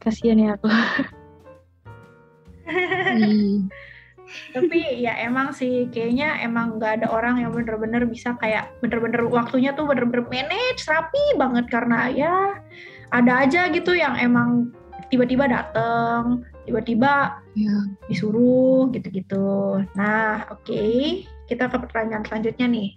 Kasian 0.00 0.40
ya 0.40 0.56
aku. 0.56 0.68
Ih, 3.20 3.68
Tapi 4.52 5.04
ya 5.04 5.14
emang 5.20 5.52
sih 5.52 5.86
kayaknya 5.92 6.40
emang 6.42 6.80
nggak 6.80 7.02
ada 7.02 7.06
orang 7.12 7.40
yang 7.44 7.52
bener-bener 7.52 8.08
bisa 8.08 8.34
kayak 8.40 8.72
bener-bener 8.80 9.24
waktunya 9.28 9.76
tuh 9.76 9.84
bener-bener 9.84 10.24
manage 10.32 10.82
rapi 10.88 11.24
banget 11.36 11.68
karena 11.68 12.08
ya 12.10 12.34
ada 13.12 13.46
aja 13.46 13.70
gitu 13.70 13.94
yang 13.94 14.18
emang 14.18 14.74
tiba-tiba 15.12 15.46
dateng, 15.46 16.42
tiba-tiba 16.66 17.38
ya. 17.54 17.76
disuruh 18.10 18.90
gitu-gitu. 18.90 19.78
Nah, 19.94 20.48
oke, 20.50 20.84
kita 21.46 21.70
ke 21.70 21.76
pertanyaan 21.78 22.24
selanjutnya 22.26 22.66
nih. 22.66 22.90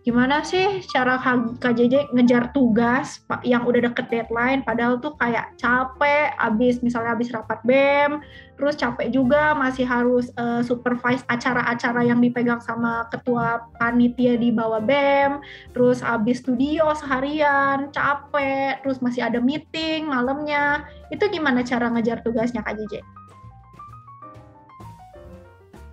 Gimana 0.00 0.40
sih 0.40 0.80
cara 0.88 1.20
K- 1.20 1.60
KJJ 1.60 2.16
ngejar 2.16 2.56
tugas 2.56 3.20
yang 3.44 3.68
udah 3.68 3.92
deket 3.92 4.08
deadline 4.08 4.64
padahal 4.64 4.96
tuh 4.96 5.12
kayak 5.20 5.52
capek 5.60 6.32
abis 6.40 6.80
misalnya 6.80 7.12
abis 7.12 7.28
rapat 7.28 7.60
BEM, 7.68 8.24
terus 8.56 8.80
capek 8.80 9.12
juga 9.12 9.52
masih 9.52 9.84
harus 9.84 10.32
eh, 10.40 10.64
supervise 10.64 11.20
acara-acara 11.28 12.00
yang 12.08 12.16
dipegang 12.16 12.64
sama 12.64 13.12
ketua 13.12 13.60
panitia 13.76 14.40
di 14.40 14.48
bawah 14.48 14.80
BEM, 14.80 15.44
terus 15.76 16.00
abis 16.00 16.40
studio 16.40 16.96
seharian, 16.96 17.92
capek, 17.92 18.80
terus 18.80 19.04
masih 19.04 19.28
ada 19.28 19.36
meeting 19.36 20.08
malamnya. 20.08 20.88
Itu 21.12 21.28
gimana 21.28 21.60
cara 21.60 21.92
ngejar 21.92 22.24
tugasnya 22.24 22.64
KJJ? 22.64 23.04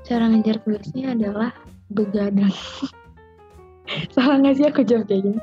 Cara 0.08 0.32
ngejar 0.32 0.64
tugasnya 0.64 1.12
adalah 1.12 1.52
begadang. 1.92 2.56
Salah 4.12 4.36
nggak 4.44 4.56
sih 4.60 4.66
aku 4.68 4.82
jawab 4.84 5.08
kayak 5.08 5.22
gini? 5.24 5.40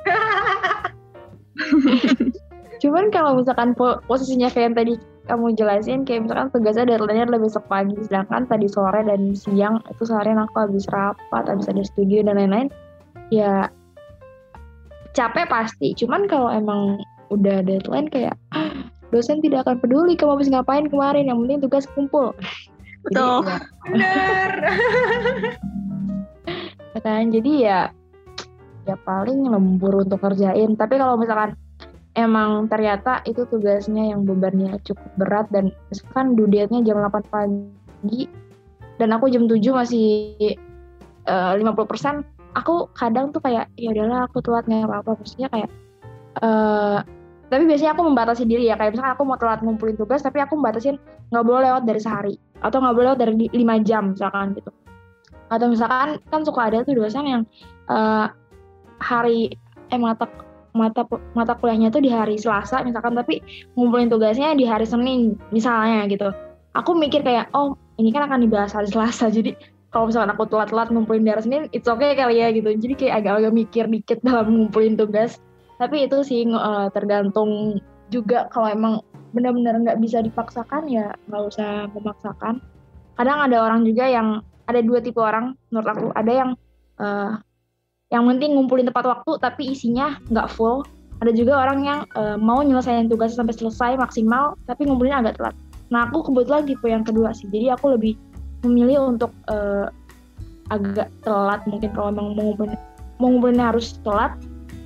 Cuman 2.82 3.08
kalau 3.08 3.40
misalkan 3.40 3.72
po- 3.72 4.02
posisinya 4.04 4.52
kayak 4.52 4.64
yang 4.72 4.76
tadi 4.76 4.94
kamu 5.24 5.56
jelasin, 5.56 6.04
kayak 6.04 6.28
misalkan 6.28 6.52
tugasnya 6.52 6.84
deadline-nya 6.84 7.24
adalah 7.24 7.40
besok 7.48 7.64
pagi, 7.64 7.96
sedangkan 8.04 8.44
tadi 8.44 8.68
sore 8.68 9.00
dan 9.08 9.32
siang 9.32 9.80
itu 9.88 10.04
seharian 10.04 10.36
aku 10.44 10.68
habis 10.68 10.84
rapat, 10.92 11.44
habis 11.48 11.64
ada 11.64 11.80
studio 11.80 12.20
dan 12.20 12.36
lain-lain, 12.36 12.68
ya 13.32 13.72
capek 15.16 15.48
pasti. 15.48 15.96
Cuman 15.96 16.28
kalau 16.28 16.52
emang 16.52 17.00
udah 17.32 17.64
deadline 17.64 18.12
kayak 18.12 18.36
"Ah, 18.52 18.68
dosen 19.08 19.40
tidak 19.40 19.64
akan 19.64 19.80
peduli 19.80 20.12
kamu 20.12 20.36
habis 20.36 20.52
ngapain 20.52 20.92
kemarin, 20.92 21.24
yang 21.24 21.40
penting 21.40 21.64
tugas 21.64 21.88
kumpul. 21.96 22.36
Jadi, 23.08 23.16
Betul. 23.16 23.40
ya, 23.48 23.56
Bener. 23.88 24.52
kan 27.00 27.24
jadi 27.40 27.52
ya 27.60 27.80
ya 28.84 28.96
paling 29.04 29.48
lembur 29.48 30.04
untuk 30.04 30.20
kerjain 30.20 30.76
tapi 30.76 31.00
kalau 31.00 31.16
misalkan 31.16 31.56
emang 32.14 32.70
ternyata 32.70 33.20
itu 33.26 33.42
tugasnya 33.48 34.14
yang 34.14 34.22
bebannya 34.22 34.78
cukup 34.86 35.10
berat 35.18 35.46
dan 35.50 35.74
misalkan 35.90 36.38
due 36.38 36.46
date-nya 36.46 36.84
jam 36.86 37.02
8 37.02 37.26
pagi 37.32 38.30
dan 38.98 39.08
aku 39.10 39.26
jam 39.32 39.50
7 39.50 39.58
masih 39.74 40.08
eh, 41.26 41.52
50% 41.58 42.34
aku 42.54 42.88
kadang 42.94 43.34
tuh 43.34 43.42
kayak 43.42 43.66
ya 43.74 43.90
udahlah 43.90 44.30
aku 44.30 44.38
telat 44.40 44.64
nggak 44.70 44.86
apa-apa. 44.86 45.10
Maksudnya 45.18 45.48
kayak 45.50 45.70
eh 46.42 46.98
tapi 47.50 47.62
biasanya 47.68 47.92
aku 47.94 48.02
membatasi 48.06 48.42
diri 48.46 48.70
ya. 48.70 48.78
Kayak 48.78 48.96
misalkan 48.96 49.12
aku 49.18 49.24
mau 49.26 49.38
telat 49.38 49.60
ngumpulin 49.60 49.98
tugas 49.98 50.22
tapi 50.22 50.38
aku 50.40 50.54
membatasin 50.56 50.96
nggak 51.34 51.44
boleh 51.44 51.60
lewat 51.66 51.82
dari 51.84 52.00
sehari 52.00 52.34
atau 52.62 52.78
nggak 52.80 52.94
boleh 52.94 53.06
lewat 53.12 53.20
dari 53.20 53.34
5 53.50 53.88
jam 53.88 54.02
misalkan 54.14 54.54
gitu. 54.54 54.70
Atau 55.50 55.66
misalkan 55.68 56.22
kan 56.30 56.40
suka 56.46 56.60
ada 56.70 56.86
tuh 56.86 56.94
dosen 56.94 57.26
yang 57.26 57.42
eh, 57.90 58.26
hari 59.00 59.54
eh 59.92 60.00
mata 60.00 60.26
mata 60.74 61.06
mata 61.38 61.54
kuliahnya 61.54 61.94
tuh 61.94 62.02
di 62.02 62.10
hari 62.10 62.34
Selasa 62.34 62.82
misalkan 62.82 63.14
tapi 63.14 63.38
ngumpulin 63.78 64.10
tugasnya 64.10 64.58
di 64.58 64.66
hari 64.66 64.84
Senin 64.84 65.38
misalnya 65.54 66.10
gitu. 66.10 66.34
Aku 66.74 66.98
mikir 66.98 67.22
kayak 67.22 67.54
oh 67.54 67.78
ini 68.02 68.10
kan 68.10 68.26
akan 68.26 68.42
dibahas 68.42 68.74
hari 68.74 68.90
Selasa 68.90 69.30
jadi 69.30 69.54
kalau 69.94 70.10
misalkan 70.10 70.34
aku 70.34 70.50
telat-telat 70.50 70.90
ngumpulin 70.90 71.22
di 71.22 71.30
hari 71.30 71.42
Senin 71.46 71.62
it's 71.70 71.86
okay 71.86 72.18
kali 72.18 72.42
ya 72.42 72.50
gitu. 72.50 72.74
Jadi 72.74 72.94
kayak 72.98 73.22
agak-agak 73.22 73.52
mikir 73.54 73.84
dikit 73.86 74.18
dalam 74.26 74.50
ngumpulin 74.50 74.98
tugas. 74.98 75.38
Tapi 75.78 76.10
itu 76.10 76.26
sih 76.26 76.42
eh, 76.42 76.86
tergantung 76.90 77.78
juga 78.10 78.50
kalau 78.50 78.68
emang 78.70 78.94
benar-benar 79.34 79.78
nggak 79.78 79.98
bisa 80.02 80.22
dipaksakan 80.22 80.90
ya 80.90 81.14
nggak 81.30 81.42
usah 81.54 81.86
memaksakan. 81.94 82.58
Kadang 83.14 83.38
ada 83.46 83.62
orang 83.62 83.86
juga 83.86 84.10
yang 84.10 84.42
ada 84.66 84.82
dua 84.82 84.98
tipe 84.98 85.22
orang 85.22 85.54
menurut 85.70 85.86
aku. 85.86 86.06
Ada 86.18 86.32
yang 86.34 86.50
eh, 86.98 87.30
yang 88.14 88.30
penting 88.30 88.54
ngumpulin 88.54 88.86
tepat 88.86 89.10
waktu 89.10 89.42
tapi 89.42 89.74
isinya 89.74 90.22
nggak 90.30 90.46
full. 90.54 90.86
Ada 91.18 91.34
juga 91.34 91.58
orang 91.66 91.82
yang 91.82 92.00
eh, 92.14 92.38
mau 92.38 92.62
nyelesain 92.62 93.10
tugas 93.10 93.34
sampai 93.34 93.58
selesai 93.58 93.98
maksimal 93.98 94.54
tapi 94.70 94.86
ngumpulin 94.86 95.18
agak 95.18 95.34
telat. 95.42 95.54
Nah 95.90 96.06
aku 96.06 96.30
kebetulan 96.30 96.62
tipe 96.62 96.86
yang 96.86 97.02
kedua 97.02 97.34
sih. 97.34 97.50
Jadi 97.50 97.74
aku 97.74 97.98
lebih 97.98 98.14
memilih 98.62 99.10
untuk 99.10 99.34
eh, 99.50 99.90
agak 100.70 101.10
telat 101.26 101.60
mungkin 101.66 101.90
kalau 101.90 102.14
emang 102.14 102.38
mau 102.38 102.54
ngumpulin 102.54 102.78
mau 103.18 103.28
ngumpulinnya 103.34 103.74
harus 103.74 103.98
telat. 104.06 104.38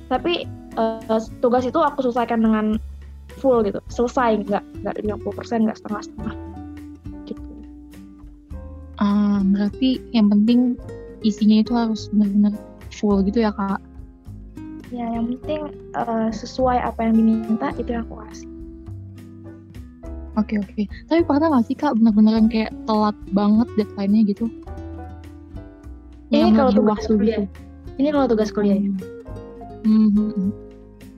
Tapi 0.09 0.49
eh, 0.73 1.21
tugas 1.45 1.69
itu 1.69 1.77
aku 1.77 2.09
selesaikan 2.09 2.41
dengan 2.41 2.81
full 3.37 3.61
gitu. 3.61 3.77
Selesai 3.93 4.41
nggak 4.49 4.63
nggak 4.81 4.95
50% 5.05 5.69
nggak 5.69 5.77
setengah 5.77 6.01
setengah 6.01 6.35
gitu. 7.29 7.41
Ah, 8.97 9.39
berarti 9.45 10.01
yang 10.17 10.33
penting 10.33 10.73
isinya 11.21 11.61
itu 11.61 11.73
harus 11.75 12.07
benar-benar 12.15 12.68
full 12.99 13.23
gitu 13.23 13.41
ya 13.41 13.51
kak. 13.55 13.79
ya 14.89 15.05
yang 15.05 15.29
penting 15.37 15.61
eh, 15.93 16.29
sesuai 16.33 16.81
apa 16.81 16.99
yang 17.05 17.13
diminta 17.15 17.69
itu 17.77 17.93
yang 17.93 18.03
aku 18.09 18.19
kasih 18.25 18.49
Oke 20.37 20.55
oke. 20.55 20.83
Tapi 21.11 21.21
pernah 21.27 21.51
nggak 21.51 21.65
sih 21.67 21.75
kak 21.75 21.99
benar-benar 21.99 22.39
yang 22.39 22.47
kayak 22.47 22.71
telat 22.87 23.17
banget 23.35 23.67
deadline-nya 23.75 24.21
gitu? 24.23 24.45
Ini 26.31 26.47
Yang 26.47 26.53
kalau 26.55 26.71
tugas 26.71 26.93
waktu 26.95 27.13
kuliah. 27.17 27.43
gitu. 27.43 27.43
ini 27.99 28.07
kalau 28.15 28.27
tugas 28.29 28.49
kuliah 28.55 28.77
ya 28.79 28.91
Hmm, 29.83 30.07
hmm, 30.11 30.29
hmm. 30.31 30.49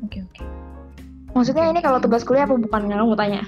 Oke 0.06 0.18
oke. 0.26 0.42
Maksudnya 1.34 1.70
ini 1.70 1.80
kalau 1.82 2.00
tugas 2.02 2.26
kuliah 2.26 2.50
apa 2.50 2.56
bukan 2.58 2.82
yang 2.90 3.06
kamu 3.06 3.14
tanya? 3.18 3.42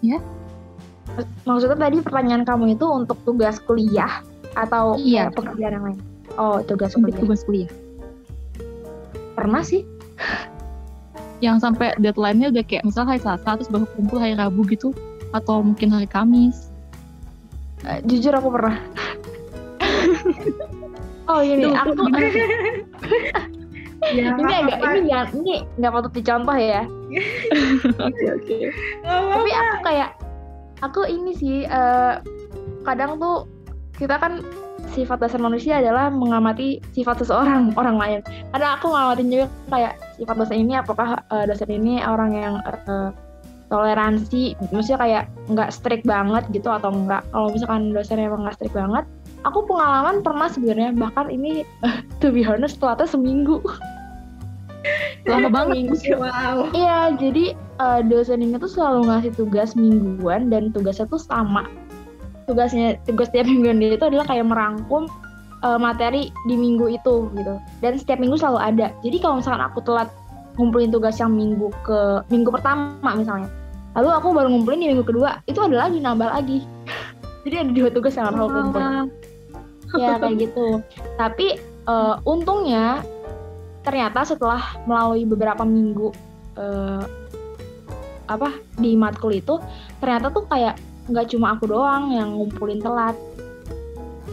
Ya. 0.00 0.18
Maksudnya 1.44 1.76
tadi 1.76 1.98
pertanyaan 2.00 2.46
kamu 2.46 2.78
itu 2.78 2.86
untuk 2.86 3.18
tugas 3.26 3.58
kuliah 3.58 4.22
atau 4.54 4.96
Iya. 4.96 5.28
kayak 5.28 5.36
pekerjaan 5.36 5.72
yang 5.74 5.84
lain? 5.84 5.98
Oh, 6.36 6.62
tugas 6.62 6.94
kuliah. 6.94 7.18
tugas 7.18 7.40
kuliah. 7.42 7.70
Pernah 9.34 9.62
sih? 9.62 9.82
Yang 11.38 11.62
sampai 11.62 11.94
deadline-nya 11.98 12.50
udah 12.50 12.64
kayak 12.66 12.82
misal 12.82 13.06
hari 13.06 13.22
Selasa 13.22 13.58
terus 13.58 13.70
baru 13.70 13.86
kumpul 13.94 14.18
hari 14.18 14.34
Rabu 14.34 14.66
gitu 14.66 14.90
atau 15.30 15.62
mungkin 15.62 15.90
hari 15.90 16.06
Kamis. 16.06 16.70
Eh, 17.86 18.02
jujur 18.06 18.34
aku 18.34 18.50
pernah. 18.50 18.76
oh 21.30 21.40
ini 21.42 21.62
Tuh, 21.62 21.74
aku 21.78 21.90
tuh, 21.98 22.06
Ya, 23.98 24.30
ini 24.30 24.52
agak 24.54 24.78
ini 24.94 25.10
ya 25.10 25.20
ini 25.34 25.54
nggak 25.76 25.90
patut 25.90 26.12
dicontoh 26.14 26.54
ya. 26.54 26.86
Oke 28.06 28.24
oke. 28.30 28.56
Tapi 29.04 29.50
aku 29.52 29.76
kayak 29.82 30.10
aku 30.80 31.00
ini 31.10 31.34
sih 31.34 31.56
eh, 31.66 32.14
kadang 32.86 33.18
tuh 33.18 33.44
kita 33.98 34.14
kan 34.16 34.46
sifat 34.94 35.18
dasar 35.18 35.42
manusia 35.42 35.82
adalah 35.82 36.08
mengamati 36.08 36.78
sifat 36.94 37.26
seseorang 37.26 37.70
orang 37.80 37.98
lain. 37.98 38.18
Kadang 38.54 38.72
aku 38.78 38.86
ngamatin 38.94 39.28
juga 39.28 39.46
kayak 39.68 39.94
sifat 40.16 40.34
dosen 40.38 40.58
ini 40.62 40.72
apakah 40.78 41.08
eh, 41.34 41.44
dosen 41.50 41.70
ini 41.70 42.00
orang 42.06 42.30
yang 42.32 42.54
eh, 42.62 43.10
toleransi, 43.68 44.56
maksudnya 44.72 44.98
kayak 44.98 45.24
nggak 45.52 45.70
strict 45.74 46.04
banget 46.08 46.46
gitu 46.54 46.72
atau 46.72 46.88
enggak. 46.88 47.20
Kalau 47.34 47.52
misalkan 47.52 47.92
dosen 47.92 48.22
emang 48.22 48.48
nggak 48.48 48.56
strict 48.56 48.72
banget, 48.72 49.04
aku 49.44 49.66
pengalaman 49.68 50.24
pernah 50.24 50.48
sebenarnya 50.48 50.96
bahkan 50.96 51.28
ini 51.28 51.66
to 52.24 52.32
be 52.32 52.40
honest 52.46 52.80
telatnya 52.80 53.04
seminggu. 53.10 53.60
Lama 55.28 55.52
banget. 55.52 56.00
Wow. 56.16 56.72
Iya, 56.72 57.18
jadi 57.20 57.52
eh, 57.58 58.00
dosen 58.08 58.40
ini 58.40 58.56
tuh 58.56 58.70
selalu 58.70 59.10
ngasih 59.10 59.32
tugas 59.36 59.76
mingguan 59.76 60.48
dan 60.48 60.72
tugasnya 60.72 61.04
tuh 61.10 61.20
sama. 61.20 61.68
Tugasnya 62.48 62.96
tugas 63.04 63.28
tiap 63.28 63.44
mingguan 63.44 63.76
dia 63.76 63.94
itu 63.94 64.04
adalah 64.08 64.24
kayak 64.24 64.48
merangkum 64.48 65.04
eh, 65.62 65.78
materi 65.78 66.32
di 66.48 66.54
minggu 66.56 66.88
itu 66.88 67.28
gitu. 67.36 67.54
Dan 67.84 68.00
setiap 68.00 68.18
minggu 68.18 68.40
selalu 68.40 68.58
ada. 68.58 68.86
Jadi 69.04 69.16
kalau 69.20 69.44
misalkan 69.44 69.62
aku 69.62 69.84
telat 69.84 70.08
ngumpulin 70.56 70.90
tugas 70.90 71.20
yang 71.20 71.36
minggu 71.36 71.70
ke 71.86 72.24
minggu 72.32 72.50
pertama 72.50 73.14
misalnya, 73.14 73.46
lalu 73.94 74.10
aku 74.10 74.26
baru 74.34 74.48
ngumpulin 74.50 74.80
di 74.82 74.88
minggu 74.90 75.06
kedua, 75.06 75.38
itu 75.46 75.60
ada 75.62 75.86
lagi 75.86 76.02
nambah 76.02 76.28
lagi. 76.34 76.64
jadi 77.48 77.64
ada 77.64 77.72
dua 77.72 77.88
tugas 77.88 78.12
yang 78.12 78.28
harus 78.28 78.40
aku 78.44 78.50
kumpulin 78.52 79.08
ya 79.96 80.20
kayak 80.20 80.36
gitu 80.44 80.66
tapi 81.16 81.46
eh, 81.88 82.14
untungnya 82.28 83.00
ternyata 83.86 84.20
setelah 84.28 84.60
melalui 84.84 85.24
beberapa 85.24 85.64
minggu 85.64 86.12
eh, 86.60 87.02
apa 88.28 88.52
di 88.76 88.92
matkul 88.92 89.32
itu 89.32 89.56
ternyata 90.04 90.28
tuh 90.28 90.44
kayak 90.44 90.76
nggak 91.08 91.32
cuma 91.32 91.56
aku 91.56 91.68
doang 91.68 92.12
yang 92.12 92.36
ngumpulin 92.36 92.80
telat. 92.80 93.16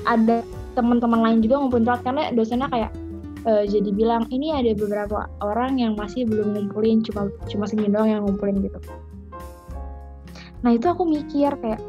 Ada 0.05 0.46
teman-teman 0.75 1.24
lain 1.24 1.39
juga 1.41 1.63
ngumpulin 1.63 1.86
telat 1.88 2.01
karena 2.03 2.24
dosennya 2.36 2.67
kayak 2.70 2.91
eh, 3.48 3.63
jadi 3.65 3.89
bilang 3.96 4.24
ini 4.29 4.51
ada 4.51 4.75
beberapa 4.75 5.29
orang 5.39 5.79
yang 5.79 5.96
masih 5.96 6.27
belum 6.27 6.53
ngumpulin 6.53 7.01
cuma 7.05 7.32
cuma 7.48 7.65
segini 7.65 7.89
doang 7.89 8.12
yang 8.12 8.22
ngumpulin 8.27 8.60
gitu. 8.62 8.79
Nah 10.62 10.72
itu 10.74 10.86
aku 10.89 11.05
mikir 11.05 11.53
kayak 11.62 11.82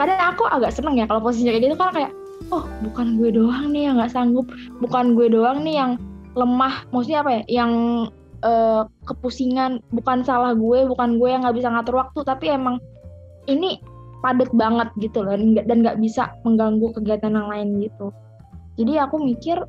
kadang 0.00 0.20
aku 0.32 0.48
agak 0.48 0.72
seneng 0.72 0.96
ya 0.96 1.04
kalau 1.04 1.20
posisinya 1.20 1.52
kayak 1.52 1.64
gitu 1.68 1.76
kan 1.76 1.92
kayak 1.92 2.12
oh 2.48 2.64
bukan 2.80 3.20
gue 3.20 3.30
doang 3.36 3.68
nih 3.68 3.92
yang 3.92 4.00
nggak 4.00 4.12
sanggup 4.16 4.48
bukan 4.80 5.12
gue 5.12 5.28
doang 5.28 5.60
nih 5.60 5.76
yang 5.76 6.00
lemah 6.32 6.88
maksudnya 6.88 7.20
apa 7.20 7.30
ya 7.36 7.42
yang 7.60 7.72
eh, 8.40 8.82
kepusingan 9.04 9.84
bukan 9.92 10.24
salah 10.24 10.56
gue 10.56 10.88
bukan 10.88 11.20
gue 11.20 11.28
yang 11.28 11.44
nggak 11.44 11.56
bisa 11.60 11.68
ngatur 11.68 12.00
waktu 12.00 12.20
tapi 12.24 12.48
emang 12.48 12.80
ini 13.44 13.76
padat 14.20 14.50
banget 14.52 14.88
gitu 15.00 15.24
loh 15.24 15.36
dan 15.36 15.78
nggak- 15.84 15.98
bisa 16.00 16.32
mengganggu 16.44 16.92
kegiatan 16.96 17.32
yang 17.32 17.48
lain 17.48 17.68
gitu. 17.80 18.12
Jadi 18.76 18.92
aku 19.00 19.16
mikir 19.20 19.60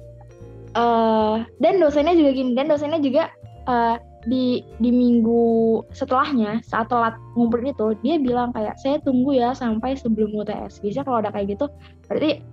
eh 0.72 1.38
dan 1.60 1.74
dosennya 1.84 2.16
juga 2.16 2.32
gini 2.32 2.56
dan 2.56 2.72
dosennya 2.72 3.04
juga 3.04 3.28
eh, 3.68 3.96
di 4.30 4.62
di 4.78 4.90
minggu 4.94 5.82
setelahnya 5.92 6.62
saat 6.62 6.88
telat 6.94 7.18
ngumpulin 7.34 7.74
itu 7.74 7.98
dia 8.06 8.22
bilang 8.22 8.54
kayak 8.54 8.78
saya 8.78 9.02
tunggu 9.02 9.34
ya 9.34 9.52
sampai 9.58 9.98
sebelum 9.98 10.32
UTS 10.38 10.80
biasanya 10.80 11.06
kalau 11.10 11.18
ada 11.26 11.32
kayak 11.34 11.58
gitu 11.58 11.66
berarti 12.06 12.46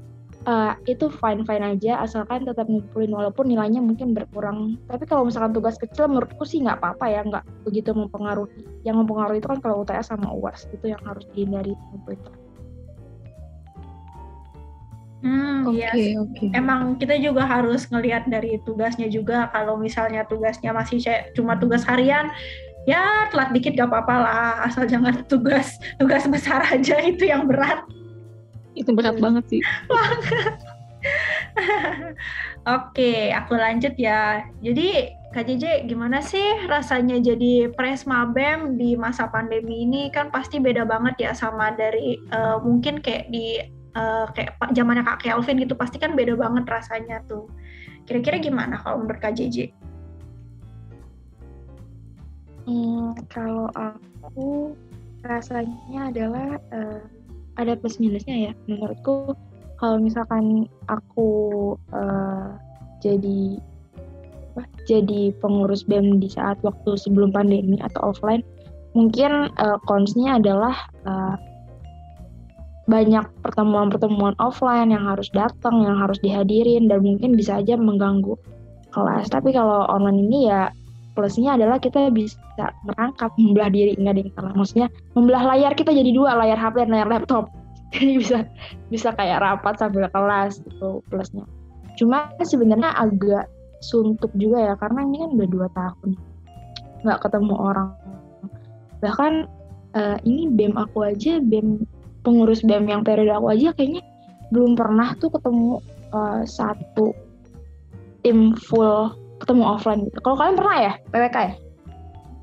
eh, 0.49 0.73
itu 0.89 1.13
fine 1.13 1.45
fine 1.45 1.65
aja 1.77 2.01
asalkan 2.01 2.49
tetap 2.49 2.65
ngumpulin 2.65 3.13
walaupun 3.13 3.45
nilainya 3.53 3.85
mungkin 3.85 4.17
berkurang 4.17 4.81
tapi 4.89 5.05
kalau 5.05 5.29
misalkan 5.29 5.53
tugas 5.53 5.77
kecil 5.77 6.09
menurutku 6.09 6.49
sih 6.49 6.65
nggak 6.65 6.81
apa-apa 6.81 7.05
ya 7.13 7.21
nggak 7.29 7.45
begitu 7.69 7.93
mempengaruhi 7.93 8.65
yang 8.89 8.97
mempengaruhi 8.97 9.39
itu 9.45 9.49
kan 9.49 9.61
kalau 9.61 9.85
UTS 9.85 10.09
sama 10.09 10.33
UAS 10.33 10.65
itu 10.73 10.89
yang 10.89 11.03
harus 11.05 11.29
dihindari 11.37 11.77
ngumpulin 11.93 12.49
Hmm, 15.19 15.67
Oke 15.67 15.83
yes. 15.83 16.15
oke. 16.15 16.47
Emang 16.55 16.95
kita 16.95 17.19
juga 17.19 17.43
harus 17.43 17.91
ngelihat 17.91 18.31
dari 18.31 18.63
tugasnya 18.63 19.11
juga. 19.11 19.51
Kalau 19.51 19.75
misalnya 19.75 20.23
tugasnya 20.31 20.71
masih 20.71 21.03
cuma 21.35 21.59
tugas 21.59 21.83
harian, 21.83 22.31
ya 22.87 23.27
telat 23.35 23.51
dikit 23.51 23.75
gak 23.75 23.91
apa-apa 23.91 24.15
lah. 24.15 24.53
Asal 24.71 24.87
jangan 24.87 25.27
tugas 25.27 25.75
tugas 25.99 26.23
besar 26.31 26.63
aja 26.71 27.03
itu 27.03 27.27
yang 27.27 27.51
berat. 27.51 27.83
Itu 28.79 28.95
berat 28.95 29.19
banget 29.19 29.45
sih. 29.51 29.61
Oke, 32.77 33.33
aku 33.35 33.55
lanjut 33.59 33.95
ya. 33.99 34.45
Jadi 34.63 35.15
Kak 35.29 35.45
JJ, 35.45 35.85
gimana 35.85 36.25
sih 36.25 36.65
rasanya 36.67 37.21
jadi 37.21 37.69
Presma 37.77 38.25
BEM 38.33 38.81
di 38.81 38.97
masa 38.97 39.29
pandemi 39.29 39.85
ini? 39.85 40.09
Kan 40.09 40.33
pasti 40.33 40.57
beda 40.57 40.89
banget 40.89 41.29
ya 41.29 41.31
sama 41.37 41.73
dari 41.77 42.17
eh, 42.17 42.57
mungkin 42.65 43.05
kayak 43.05 43.29
di 43.29 43.61
eh, 43.93 44.27
kayak 44.33 44.57
zamannya 44.73 45.05
Kak 45.05 45.21
Kelvin 45.21 45.61
gitu, 45.61 45.77
pasti 45.77 46.01
kan 46.01 46.17
beda 46.17 46.35
banget 46.35 46.65
rasanya 46.65 47.21
tuh. 47.29 47.47
Kira-kira 48.09 48.41
gimana 48.41 48.81
kalau 48.81 49.05
menurut 49.05 49.21
Kak 49.21 49.37
JJ? 49.37 49.69
Hmm, 52.69 53.17
kalau 53.33 53.69
aku 53.73 54.77
rasanya 55.25 56.09
adalah 56.09 56.57
eh, 56.73 57.01
ada 57.59 57.75
plus 57.75 57.99
minusnya 57.99 58.51
ya. 58.51 58.53
Menurutku 58.71 59.35
kalau 59.79 59.99
misalkan 59.99 60.67
aku 60.87 61.31
eh, 61.93 62.49
jadi 63.03 63.59
apa, 64.55 64.63
jadi 64.91 65.31
pengurus 65.39 65.87
BEM 65.87 66.19
di 66.19 66.31
saat 66.31 66.59
waktu 66.67 66.99
sebelum 66.99 67.31
pandemi 67.31 67.79
atau 67.83 68.15
offline, 68.15 68.43
mungkin 68.95 69.51
eh, 69.51 69.79
cons-nya 69.87 70.39
adalah 70.39 70.75
eh, 71.05 71.37
banyak 72.89 73.27
pertemuan-pertemuan 73.45 74.33
offline 74.41 74.89
yang 74.89 75.05
harus 75.05 75.29
datang, 75.37 75.85
yang 75.85 76.01
harus 76.01 76.17
dihadirin 76.25 76.89
dan 76.89 77.05
mungkin 77.05 77.37
bisa 77.37 77.61
aja 77.61 77.77
mengganggu 77.77 78.33
kelas. 78.97 79.29
Tapi 79.29 79.53
kalau 79.53 79.85
online 79.93 80.25
ini 80.25 80.49
ya 80.49 80.73
plusnya 81.19 81.59
adalah 81.59 81.83
kita 81.83 82.15
bisa 82.15 82.39
merangkap 82.87 83.35
membelah 83.35 83.75
diri. 83.75 83.99
Nggak 83.99 84.15
ada 84.15 84.21
yang 84.23 84.33
salah. 84.39 84.53
Maksudnya 84.55 84.87
membelah 85.19 85.43
layar 85.51 85.75
kita 85.75 85.91
jadi 85.91 86.11
dua. 86.15 86.39
Layar 86.39 86.55
HP 86.55 86.87
dan 86.87 86.91
layar 86.95 87.11
laptop. 87.11 87.51
Jadi 87.97 88.21
bisa 88.21 88.45
bisa 88.93 89.09
kayak 89.17 89.41
rapat 89.41 89.81
sambil 89.81 90.13
kelas 90.13 90.61
itu 90.61 91.01
plusnya. 91.09 91.49
Cuma 91.97 92.29
sebenarnya 92.45 92.93
agak 92.93 93.49
suntuk 93.81 94.29
juga 94.37 94.61
ya 94.61 94.75
karena 94.77 95.09
ini 95.09 95.17
kan 95.25 95.31
udah 95.35 95.49
dua 95.49 95.67
tahun. 95.73 96.11
Nggak 97.01 97.19
ketemu 97.25 97.55
orang. 97.57 97.89
Bahkan 99.01 99.33
eh, 99.97 100.19
ini 100.29 100.53
bem 100.53 100.77
aku 100.77 101.01
aja 101.09 101.41
bem 101.41 101.89
pengurus 102.23 102.61
bem 102.61 102.85
yang 102.85 103.01
periode 103.01 103.33
aku 103.33 103.57
aja 103.57 103.73
kayaknya 103.73 104.05
belum 104.53 104.77
pernah 104.77 105.17
tuh 105.17 105.33
ketemu 105.33 105.81
eh, 106.13 106.43
satu 106.45 107.17
tim 108.21 108.53
full 108.69 109.17
ketemu 109.39 109.63
offline 109.65 110.01
gitu. 110.05 110.19
Kalau 110.21 110.37
kalian 110.37 110.57
pernah 110.57 110.77
ya 110.79 110.93
PWK 111.09 111.37
ya? 111.39 111.53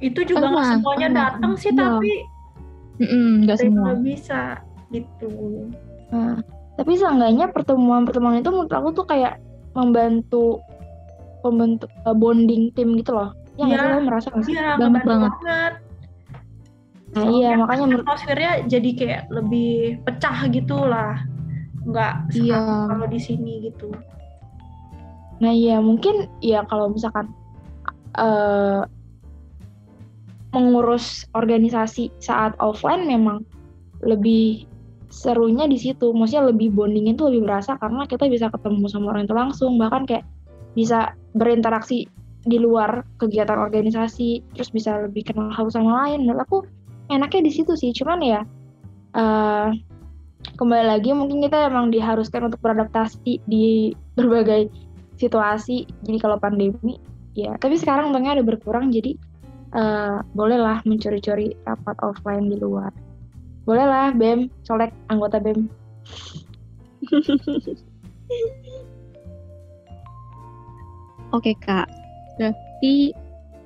Itu 0.02 0.20
juga 0.24 0.46
nggak 0.48 0.66
semuanya 0.74 1.08
pernah. 1.08 1.22
datang 1.32 1.52
sih, 1.56 1.70
Iya. 1.70 1.80
tapi 1.82 2.12
nggak 2.98 3.52
ada 3.52 3.64
yang 3.64 3.76
semua. 3.76 3.92
bisa 3.98 4.42
gitu. 4.90 5.32
Nah, 6.10 6.36
tapi 6.76 6.92
seenggaknya 6.94 7.46
pertemuan-pertemuan 7.50 8.40
itu 8.40 8.50
menurut 8.50 8.72
aku 8.72 8.90
tuh 8.94 9.06
kayak 9.06 9.40
membantu 9.72 10.60
membentuk 11.42 11.92
eh, 11.92 12.12
bonding 12.12 12.72
tim 12.72 12.96
gitu 12.96 13.12
loh. 13.12 13.32
Ya 13.56 13.64
nggak 13.66 13.80
Iya. 13.82 13.92
lo 13.92 14.00
merasa 14.02 14.28
nggak 14.30 14.44
sih? 14.44 14.54
Iya, 14.54 14.68
Banget 14.76 15.02
banget. 15.04 15.34
banget. 15.38 15.74
Nah, 17.16 17.24
iya 17.32 17.56
makanya 17.56 17.82
menurut 17.82 18.04
atmosfernya 18.04 18.52
jadi 18.68 18.90
kayak 18.92 19.22
lebih 19.30 19.72
pecah 20.04 20.38
gitu 20.50 20.76
lah. 20.76 21.16
Nggak 21.86 22.14
Iya. 22.34 22.60
kalau 22.90 23.08
di 23.08 23.20
sini 23.22 23.54
gitu. 23.64 23.88
Nah 25.44 25.52
iya 25.52 25.80
mungkin 25.84 26.30
ya 26.40 26.64
kalau 26.68 26.92
misalkan 26.92 27.32
eh 28.16 28.82
mengurus 30.56 31.28
organisasi 31.36 32.16
saat 32.24 32.56
offline 32.64 33.04
memang 33.04 33.44
lebih 34.00 34.64
serunya 35.12 35.68
di 35.68 35.76
situ. 35.76 36.16
Maksudnya 36.16 36.48
lebih 36.48 36.72
bondingnya 36.72 37.16
itu 37.20 37.28
lebih 37.28 37.52
berasa 37.52 37.76
karena 37.76 38.08
kita 38.08 38.32
bisa 38.32 38.48
ketemu 38.48 38.88
sama 38.88 39.12
orang 39.12 39.28
itu 39.28 39.36
langsung. 39.36 39.76
Bahkan 39.76 40.08
kayak 40.08 40.24
bisa 40.76 41.12
berinteraksi 41.36 42.08
di 42.46 42.62
luar 42.62 43.02
kegiatan 43.18 43.58
organisasi 43.58 44.46
terus 44.54 44.70
bisa 44.70 45.02
lebih 45.02 45.26
kenal 45.26 45.50
satu 45.58 45.82
sama 45.82 46.06
lain 46.06 46.30
menurut 46.30 46.46
aku 46.46 46.58
enaknya 47.10 47.50
di 47.50 47.52
situ 47.52 47.74
sih 47.74 47.90
cuman 47.90 48.22
ya 48.22 48.40
uh, 49.18 49.74
kembali 50.54 50.86
lagi 50.94 51.10
mungkin 51.18 51.42
kita 51.42 51.74
emang 51.74 51.90
diharuskan 51.90 52.54
untuk 52.54 52.62
beradaptasi 52.62 53.42
di 53.50 53.98
berbagai 54.14 54.70
situasi. 55.20 55.86
Jadi 56.04 56.18
kalau 56.20 56.40
pandemi 56.40 57.00
ya. 57.36 57.56
Tapi 57.60 57.76
sekarang 57.80 58.12
untungnya 58.12 58.40
ada 58.40 58.44
berkurang 58.46 58.92
jadi 58.92 59.16
uh, 59.76 60.24
bolehlah 60.36 60.82
mencuri-curi 60.88 61.56
rapat 61.68 61.98
offline 62.04 62.48
di 62.52 62.58
luar. 62.60 62.92
Bolehlah 63.68 64.16
bem. 64.16 64.48
Colek 64.64 64.94
anggota 65.12 65.40
bem. 65.42 65.68
Oke 71.36 71.52
kak, 71.60 71.90
berarti 72.40 73.12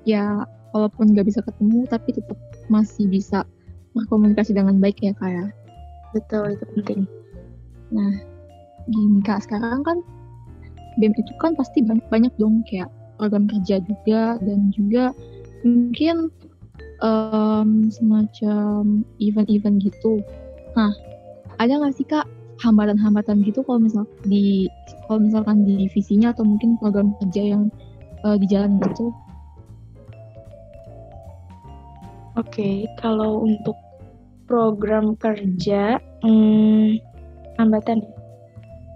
ya 0.01 0.41
walaupun 0.73 1.13
nggak 1.13 1.27
bisa 1.29 1.45
ketemu 1.45 1.85
tapi 1.85 2.17
tetap 2.17 2.39
masih 2.71 3.05
bisa 3.05 3.45
berkomunikasi 3.93 4.57
dengan 4.57 4.81
baik 4.81 4.97
ya 5.05 5.13
kak 5.17 5.29
ya. 5.29 5.45
Betul, 6.15 6.57
itu 6.57 6.65
penting. 6.73 7.05
Nah, 7.93 8.13
gini 8.89 9.21
kak, 9.21 9.45
sekarang 9.45 9.85
kan 9.85 10.01
BEM 10.99 11.15
itu 11.15 11.31
kan 11.39 11.55
pasti 11.55 11.81
banyak, 11.81 12.05
banyak 12.11 12.33
dong 12.35 12.61
kayak 12.67 12.91
program 13.19 13.47
kerja 13.47 13.79
juga 13.83 14.39
dan 14.43 14.71
juga 14.71 15.11
mungkin 15.63 16.31
um, 17.03 17.91
semacam 17.91 19.03
event-event 19.19 19.83
gitu. 19.83 20.23
Nah, 20.75 20.91
ada 21.59 21.79
nggak 21.79 21.95
sih 21.95 22.07
kak 22.07 22.27
hambatan-hambatan 22.59 23.43
gitu 23.47 23.63
kalau 23.63 23.79
misal 23.79 24.03
di 24.27 24.67
kalau 25.07 25.23
misalkan 25.23 25.63
di 25.63 25.87
divisinya 25.87 26.35
atau 26.35 26.43
mungkin 26.43 26.75
program 26.79 27.15
kerja 27.23 27.55
yang 27.55 27.71
uh, 28.23 28.35
di 28.35 28.47
jalan 28.47 28.79
gitu? 28.83 29.11
Oke, 32.39 32.55
okay, 32.55 32.75
kalau 33.03 33.43
untuk 33.43 33.75
program 34.47 35.19
kerja, 35.19 35.99
hmm, 36.23 36.95
hambatan 37.59 37.99
ya. 37.99 38.18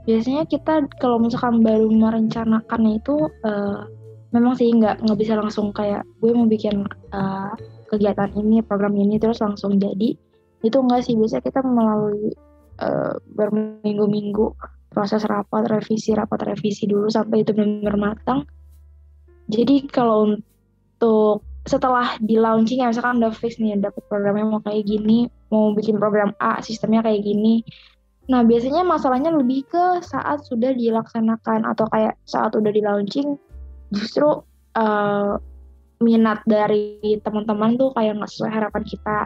Biasanya 0.04 0.44
kita 0.48 0.84
kalau 1.00 1.18
misalkan 1.20 1.64
baru 1.64 1.88
merencanakan 1.88 2.82
itu 2.92 3.32
uh, 3.48 3.88
memang 4.36 4.54
sih 4.60 4.68
nggak 4.68 5.00
nggak 5.00 5.20
bisa 5.20 5.40
langsung 5.40 5.72
kayak 5.72 6.04
gue 6.20 6.32
mau 6.36 6.50
bikin 6.50 6.84
uh, 7.16 7.54
kegiatan 7.88 8.34
ini, 8.36 8.60
program 8.66 8.98
ini 9.00 9.16
terus 9.22 9.40
langsung 9.40 9.80
jadi. 9.80 10.18
Itu 10.64 10.80
enggak 10.84 11.08
sih, 11.08 11.16
biasanya 11.16 11.44
kita 11.44 11.60
melalui 11.64 12.36
uh, 12.84 13.16
berminggu-minggu 13.32 14.46
proses 14.94 15.26
rapat 15.26 15.66
revisi 15.72 16.14
rapat 16.14 16.54
revisi 16.54 16.86
dulu 16.86 17.08
sampai 17.10 17.42
itu 17.42 17.56
benar-benar 17.56 17.96
matang. 17.98 18.46
Jadi 19.48 19.88
kalau 19.88 20.36
untuk 20.36 21.44
setelah 21.64 22.20
di 22.20 22.36
launching 22.36 22.84
ya 22.84 22.92
misalkan 22.92 23.24
udah 23.24 23.32
fix 23.32 23.56
nih 23.56 23.80
dapat 23.80 24.04
programnya 24.12 24.44
mau 24.44 24.60
kayak 24.60 24.84
gini 24.84 25.32
mau 25.48 25.72
bikin 25.72 25.96
program 25.96 26.36
A 26.36 26.60
sistemnya 26.60 27.00
kayak 27.00 27.24
gini 27.24 27.64
nah 28.32 28.42
biasanya 28.44 28.88
masalahnya 28.88 29.36
lebih 29.36 29.68
ke 29.68 30.00
saat 30.00 30.48
sudah 30.48 30.72
dilaksanakan 30.72 31.68
atau 31.68 31.86
kayak 31.92 32.16
saat 32.24 32.56
udah 32.56 32.72
di 32.72 32.80
launching 32.80 33.36
justru 33.92 34.40
uh, 34.80 35.36
minat 36.00 36.40
dari 36.48 37.20
teman-teman 37.24 37.76
tuh 37.76 37.92
kayak 37.96 38.16
nggak 38.20 38.32
sesuai 38.32 38.52
harapan 38.52 38.84
kita 38.88 39.18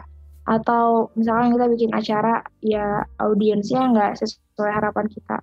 atau 0.48 1.12
misalkan 1.14 1.54
kita 1.54 1.66
bikin 1.70 1.90
acara 1.94 2.42
ya 2.64 3.04
audiensnya 3.22 3.86
nggak 3.94 4.18
sesuai 4.18 4.72
harapan 4.72 5.06
kita 5.06 5.38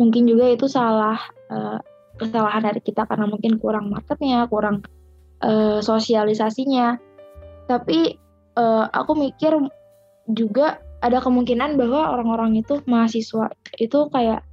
mungkin 0.00 0.24
juga 0.24 0.48
itu 0.48 0.66
salah 0.66 1.20
uh, 1.52 1.78
kesalahan 2.16 2.64
dari 2.64 2.80
kita 2.80 3.04
karena 3.04 3.24
mungkin 3.28 3.56
kurang 3.56 3.92
marketnya 3.92 4.44
kurang 4.48 4.84
uh, 5.40 5.80
sosialisasinya. 5.80 7.00
Tapi 7.64 8.16
uh, 8.60 8.84
aku 8.92 9.12
mikir 9.16 9.56
juga 10.28 10.80
ada 11.00 11.18
kemungkinan 11.20 11.80
bahwa 11.80 12.12
orang-orang 12.16 12.60
itu 12.60 12.80
mahasiswa 12.84 13.48
itu 13.80 13.98
kayak 14.12 14.44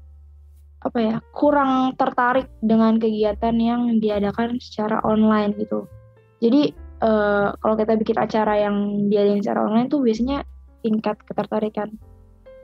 apa 0.78 1.00
ya 1.02 1.16
kurang 1.36 1.98
tertarik 2.00 2.48
dengan 2.64 2.96
kegiatan 3.02 3.56
yang 3.58 4.00
diadakan 4.00 4.62
secara 4.62 5.04
online 5.04 5.58
gitu. 5.60 5.90
Jadi 6.40 6.72
uh, 7.04 7.52
kalau 7.60 7.76
kita 7.76 7.98
bikin 7.98 8.18
acara 8.18 8.54
yang 8.62 9.10
diadain 9.12 9.42
secara 9.44 9.68
online 9.68 9.90
tuh 9.92 10.06
biasanya 10.06 10.46
tingkat 10.86 11.18
ketertarikan 11.26 11.92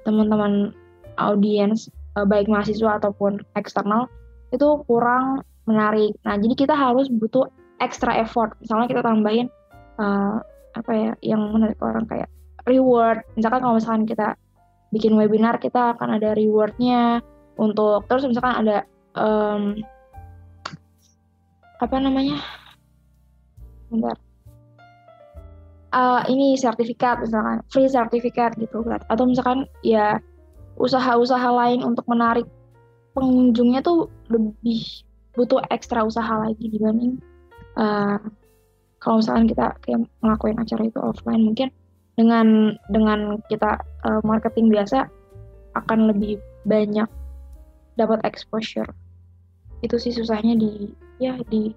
teman-teman 0.06 0.72
audiens 1.17 1.89
uh, 2.15 2.24
baik 2.24 2.48
mahasiswa 2.48 3.02
ataupun 3.02 3.41
eksternal 3.58 4.08
itu 4.54 4.86
kurang 4.86 5.41
menarik. 5.65 6.13
Nah, 6.24 6.38
jadi 6.38 6.54
kita 6.54 6.76
harus 6.78 7.10
butuh 7.10 7.50
extra 7.82 8.15
effort 8.22 8.56
misalnya 8.63 8.88
kita 8.88 9.02
tambahin 9.04 9.50
uh, 10.00 10.39
apa 10.74 10.91
ya 10.93 11.12
yang 11.26 11.41
menarik 11.52 11.78
orang 11.82 12.06
kayak 12.08 12.30
reward. 12.67 13.23
Misalkan 13.36 13.62
kalau 13.63 13.76
misalkan 13.78 14.04
kita 14.08 14.36
bikin 14.93 15.17
webinar 15.17 15.58
kita 15.58 15.97
akan 15.97 16.21
ada 16.21 16.38
rewardnya 16.38 17.19
untuk 17.58 18.06
terus 18.06 18.26
misalkan 18.30 18.67
ada 18.67 18.78
um, 19.17 19.82
apa 21.82 21.95
namanya? 21.99 22.39
Bentar. 23.89 24.17
Uh, 25.93 26.26
ini 26.26 26.58
sertifikat 26.58 27.21
misalkan 27.21 27.62
free 27.69 27.86
sertifikat 27.86 28.58
gitu 28.58 28.82
kan 28.82 28.97
atau 29.13 29.30
misalkan 29.30 29.69
ya 29.86 30.17
usaha-usaha 30.73 31.54
lain 31.54 31.86
untuk 31.86 32.02
menarik 32.10 32.49
pengunjungnya 33.13 33.86
tuh 33.86 34.10
lebih 34.26 34.82
butuh 35.38 35.62
ekstra 35.69 36.02
usaha 36.02 36.34
lagi 36.41 36.65
dibanding 36.65 37.21
uh, 37.78 38.17
kalau 38.97 39.21
misalkan 39.21 39.45
kita 39.45 39.69
kayak 39.86 40.10
ngelakuin 40.26 40.58
acara 40.58 40.82
itu 40.82 40.97
offline 40.97 41.43
mungkin 41.45 41.69
dengan 42.13 42.78
dengan 42.93 43.41
kita 43.49 43.82
uh, 44.06 44.21
marketing 44.21 44.69
biasa 44.69 45.10
akan 45.73 46.13
lebih 46.13 46.38
banyak 46.69 47.10
dapat 47.97 48.21
exposure 48.26 48.89
itu 49.82 49.97
sih 49.99 50.13
susahnya 50.13 50.56
di 50.56 50.93
ya 51.17 51.36
di 51.49 51.73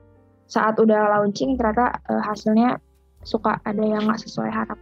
saat 0.47 0.79
udah 0.79 1.19
launching 1.19 1.59
ternyata 1.59 1.99
uh, 2.07 2.23
hasilnya 2.23 2.79
suka 3.27 3.59
ada 3.67 3.83
yang 3.83 4.07
nggak 4.07 4.23
sesuai 4.23 4.53
harap 4.53 4.79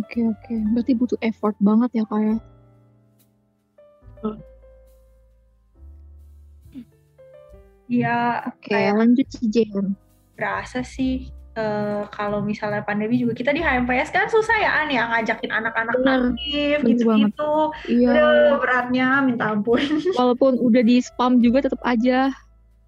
Oke 0.00 0.24
oke, 0.24 0.54
berarti 0.72 0.92
butuh 0.96 1.18
effort 1.20 1.52
banget 1.60 2.00
ya 2.00 2.04
kak 2.08 2.20
ya. 2.24 2.36
Iya, 7.90 8.18
Oke, 8.48 8.70
kayak 8.70 8.94
lanjut 8.96 9.28
sih 9.34 9.46
Jen. 9.50 9.98
Berasa 10.40 10.80
sih 10.80 11.28
uh, 11.60 12.08
kalau 12.08 12.40
misalnya 12.40 12.80
pandemi 12.80 13.20
juga 13.20 13.36
kita 13.36 13.52
di 13.52 13.60
HMPS 13.60 14.08
kan 14.08 14.32
susah 14.32 14.56
ya 14.56 14.70
An 14.80 14.88
ya 14.88 15.04
ngajakin 15.12 15.52
anak-anak 15.52 15.94
aktif 16.00 16.76
gitu-gitu. 16.80 17.54
Iya. 17.92 18.56
beratnya 18.56 19.08
minta 19.20 19.52
ampun. 19.52 19.80
Walaupun 20.18 20.56
udah 20.56 20.80
di 20.80 21.04
spam 21.04 21.44
juga 21.44 21.68
tetap 21.68 21.80
aja. 21.84 22.32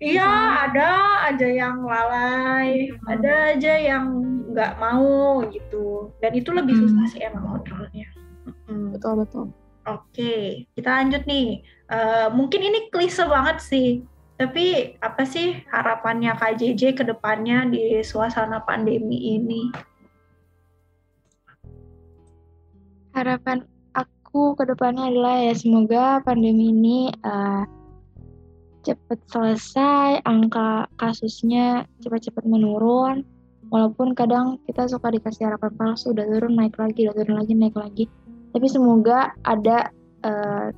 Iya, 0.02 0.26
ada 0.66 0.90
aja 1.30 1.46
yang 1.46 1.86
lalai, 1.86 2.90
hmm. 2.90 3.06
ada 3.06 3.54
aja 3.54 3.72
yang 3.78 4.06
nggak 4.50 4.74
mau 4.82 5.46
gitu. 5.46 6.10
Dan 6.18 6.34
itu 6.34 6.50
lebih 6.50 6.74
hmm. 6.74 6.82
susah 6.90 7.06
sih 7.06 7.20
emang 7.22 7.46
kontrolnya. 7.46 8.10
Hmm. 8.66 8.90
Betul 8.90 9.22
betul. 9.22 9.46
Oke, 9.86 10.66
kita 10.74 10.90
lanjut 10.90 11.22
nih. 11.26 11.62
Uh, 11.86 12.34
mungkin 12.34 12.66
ini 12.66 12.90
klise 12.90 13.22
banget 13.30 13.62
sih, 13.62 14.02
tapi 14.42 14.98
apa 14.98 15.22
sih 15.22 15.62
harapannya 15.70 16.34
KJJ 16.34 16.98
ke 16.98 17.06
depannya 17.06 17.70
di 17.70 18.02
suasana 18.02 18.58
pandemi 18.66 19.38
ini? 19.38 19.70
Harapan 23.14 23.62
aku 23.94 24.58
ke 24.58 24.66
depannya 24.66 25.14
adalah 25.14 25.38
ya 25.38 25.54
semoga 25.54 26.18
pandemi 26.26 26.74
ini 26.74 27.14
uh, 27.22 27.62
cepat 28.82 29.22
selesai, 29.30 30.26
angka 30.26 30.90
kasusnya 30.98 31.86
cepat-cepat 32.02 32.42
menurun. 32.42 33.22
Walaupun 33.70 34.12
kadang 34.18 34.58
kita 34.66 34.90
suka 34.90 35.14
dikasih 35.14 35.48
harapan 35.54 35.70
palsu, 35.78 36.10
udah 36.10 36.26
turun 36.26 36.58
naik 36.58 36.74
lagi, 36.82 37.06
udah 37.06 37.14
turun 37.14 37.38
lagi 37.38 37.54
naik 37.54 37.78
lagi. 37.78 38.04
Tapi 38.50 38.66
semoga 38.66 39.32
ada 39.46 39.88
uh, 40.26 40.74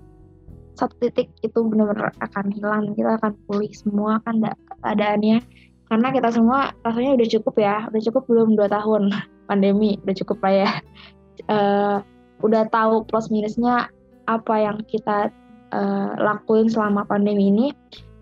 satu 0.75 0.95
titik 0.99 1.31
itu 1.47 1.59
benar-benar 1.63 2.11
akan 2.19 2.51
hilang 2.51 2.95
kita 2.99 3.19
akan 3.19 3.33
pulih 3.47 3.71
semua 3.71 4.19
kan 4.27 4.43
keadaannya. 4.83 5.39
Karena 5.85 6.09
kita 6.11 6.29
semua 6.35 6.75
rasanya 6.83 7.15
udah 7.15 7.29
cukup 7.39 7.55
ya 7.61 7.77
udah 7.87 8.03
cukup 8.03 8.23
belum 8.27 8.49
dua 8.59 8.69
tahun 8.69 9.15
pandemi 9.49 9.97
udah 10.03 10.15
cukup 10.19 10.39
lah 10.43 10.55
ya. 10.55 10.71
Uh, 11.47 11.99
udah 12.47 12.67
tahu 12.69 13.07
plus 13.09 13.31
minusnya 13.31 13.89
apa 14.27 14.55
yang 14.59 14.83
kita 14.85 15.31
uh, 15.71 16.11
lakuin 16.19 16.67
selama 16.67 17.07
pandemi 17.07 17.49
ini. 17.49 17.67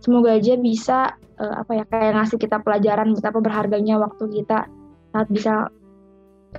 Semoga 0.02 0.34
aja 0.34 0.58
bisa 0.58 1.14
uh, 1.38 1.54
apa 1.62 1.72
ya 1.78 1.84
kayak 1.88 2.18
ngasih 2.18 2.38
kita 2.38 2.58
pelajaran 2.60 3.14
betapa 3.14 3.38
berharganya 3.38 3.96
waktu 4.02 4.42
kita 4.42 4.66
saat 5.14 5.28
bisa 5.30 5.70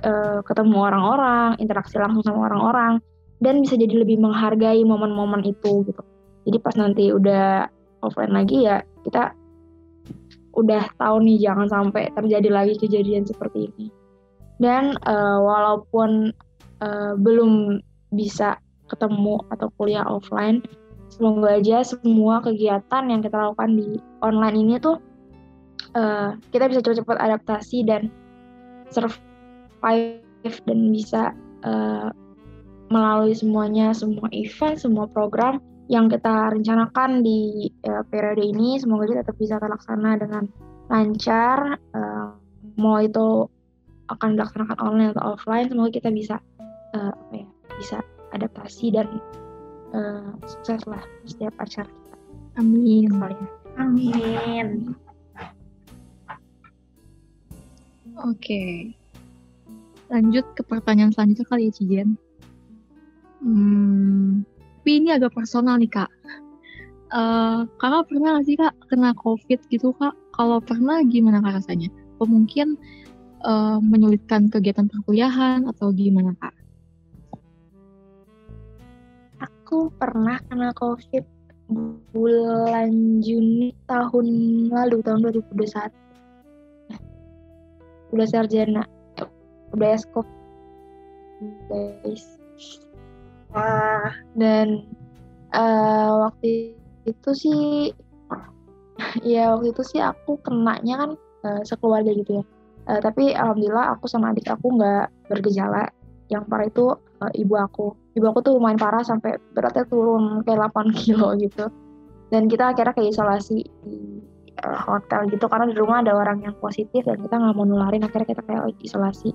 uh, 0.02 0.40
ketemu 0.42 0.76
orang-orang 0.80 1.54
interaksi 1.62 2.00
langsung 2.00 2.24
sama 2.24 2.50
orang-orang 2.50 2.98
dan 3.44 3.60
bisa 3.60 3.76
jadi 3.76 4.00
lebih 4.00 4.16
menghargai 4.16 4.80
momen-momen 4.82 5.44
itu 5.44 5.84
gitu. 5.84 6.02
Jadi 6.48 6.56
pas 6.64 6.74
nanti 6.80 7.12
udah 7.12 7.68
offline 8.00 8.32
lagi 8.32 8.64
ya 8.64 8.80
kita 9.04 9.36
udah 10.56 10.88
tahu 10.96 11.16
nih 11.24 11.44
jangan 11.44 11.68
sampai 11.68 12.08
terjadi 12.16 12.48
lagi 12.48 12.74
kejadian 12.80 13.28
seperti 13.28 13.68
ini. 13.68 13.86
Dan 14.56 14.96
uh, 15.04 15.38
walaupun 15.44 16.32
uh, 16.80 17.12
belum 17.20 17.82
bisa 18.14 18.56
ketemu 18.88 19.40
atau 19.50 19.68
kuliah 19.76 20.06
offline 20.06 20.62
semoga 21.10 21.58
aja 21.58 21.82
semua 21.86 22.42
kegiatan 22.42 23.04
yang 23.06 23.20
kita 23.22 23.34
lakukan 23.34 23.78
di 23.78 23.98
online 24.22 24.56
ini 24.58 24.74
tuh 24.82 24.98
uh, 25.94 26.34
kita 26.50 26.66
bisa 26.66 26.82
cepat-cepat 26.82 27.18
adaptasi 27.22 27.86
dan 27.86 28.10
survive 28.90 30.56
dan 30.68 30.78
bisa 30.90 31.30
uh, 31.62 32.10
melalui 32.94 33.34
semuanya 33.34 33.90
semua 33.90 34.30
event 34.30 34.78
semua 34.78 35.10
program 35.10 35.58
yang 35.90 36.06
kita 36.06 36.54
rencanakan 36.54 37.26
di 37.26 37.68
uh, 37.90 38.06
periode 38.06 38.40
ini. 38.40 38.78
Semoga 38.78 39.10
kita 39.10 39.20
tetap 39.26 39.36
bisa 39.36 39.58
terlaksana 39.58 40.16
dengan 40.16 40.46
lancar. 40.88 41.76
Uh, 41.90 42.38
mau 42.78 43.02
itu 43.02 43.50
akan 44.08 44.36
dilaksanakan 44.36 44.78
online 44.80 45.10
atau 45.16 45.34
offline 45.36 45.66
semoga 45.68 45.90
kita 45.96 46.12
bisa 46.12 46.36
uh, 46.94 47.12
apa 47.12 47.32
ya 47.34 47.48
bisa 47.80 47.96
adaptasi 48.36 48.92
dan 48.92 49.08
uh, 49.96 50.30
sukses 50.46 50.84
lah 50.86 51.02
setiap 51.26 51.54
acara 51.58 51.88
kita. 51.88 52.16
Amin. 52.62 53.10
Amin. 53.74 54.94
Oke. 58.14 58.38
Okay. 58.38 58.74
lanjut 60.12 60.46
ke 60.54 60.62
pertanyaan 60.62 61.10
selanjutnya 61.10 61.46
kali 61.48 61.62
ya 61.66 61.72
Cijen 61.74 62.14
hmm, 63.44 64.44
tapi 64.80 64.90
ini 65.00 65.12
agak 65.12 65.36
personal 65.36 65.76
nih 65.76 65.88
kak. 65.88 66.08
Uh, 67.14 67.62
kakak 67.78 68.10
pernah 68.10 68.40
gak 68.40 68.46
sih 68.48 68.56
kak 68.56 68.74
kena 68.88 69.12
covid 69.16 69.60
gitu 69.68 69.92
kak? 70.00 70.16
Kalau 70.32 70.58
pernah 70.64 71.04
gimana 71.04 71.44
kak 71.44 71.62
rasanya? 71.62 71.92
Atau 72.16 72.26
mungkin 72.26 72.80
uh, 73.44 73.78
menyulitkan 73.78 74.48
kegiatan 74.48 74.88
perkuliahan 74.88 75.68
atau 75.68 75.92
gimana 75.92 76.32
kak? 76.40 76.56
Aku 79.44 79.92
pernah 80.00 80.40
kena 80.48 80.72
covid 80.76 81.24
bulan 82.12 83.24
Juni 83.24 83.72
tahun 83.88 84.26
lalu 84.68 85.00
tahun 85.00 85.32
2021 85.32 85.88
udah 88.14 88.28
sarjana 88.28 88.84
udah 89.72 89.88
eskop 89.96 90.28
guys 91.66 92.36
Wah, 93.54 94.10
dan 94.34 94.82
uh, 95.54 96.26
waktu 96.26 96.74
itu 97.06 97.30
sih, 97.32 97.94
ya 99.22 99.54
waktu 99.54 99.70
itu 99.70 99.82
sih 99.86 100.02
aku 100.02 100.42
kenanya 100.42 101.06
kan 101.06 101.10
uh, 101.46 101.62
sekeluarga 101.62 102.10
gitu 102.10 102.42
ya. 102.42 102.44
Uh, 102.84 103.00
tapi 103.00 103.32
alhamdulillah 103.32 103.94
aku 103.96 104.10
sama 104.10 104.34
adik 104.34 104.50
aku 104.50 104.74
nggak 104.74 105.06
bergejala. 105.30 105.86
Yang 106.32 106.44
parah 106.50 106.66
itu 106.66 106.86
uh, 107.22 107.32
ibu 107.38 107.54
aku. 107.54 107.94
Ibu 108.18 108.26
aku 108.34 108.38
tuh 108.42 108.52
lumayan 108.58 108.80
parah 108.80 109.06
sampai 109.06 109.38
beratnya 109.54 109.86
turun 109.86 110.42
kayak 110.42 110.74
8 110.74 110.90
kilo 111.06 111.38
gitu. 111.38 111.70
Dan 112.34 112.50
kita 112.50 112.74
akhirnya 112.74 112.90
kayak 112.90 113.14
isolasi 113.14 113.62
di 113.86 114.18
uh, 114.66 114.78
hotel 114.82 115.30
gitu 115.30 115.46
karena 115.46 115.70
di 115.70 115.78
rumah 115.78 116.02
ada 116.02 116.10
orang 116.10 116.42
yang 116.42 116.58
positif 116.58 117.06
dan 117.06 117.22
kita 117.22 117.38
nggak 117.38 117.54
mau 117.54 117.62
nularin 117.62 118.02
akhirnya 118.02 118.34
kita 118.34 118.42
kayak 118.42 118.74
isolasi. 118.82 119.30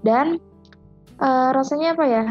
Dan 0.00 0.40
uh, 1.20 1.50
rasanya 1.52 1.92
apa 1.92 2.04
ya? 2.08 2.24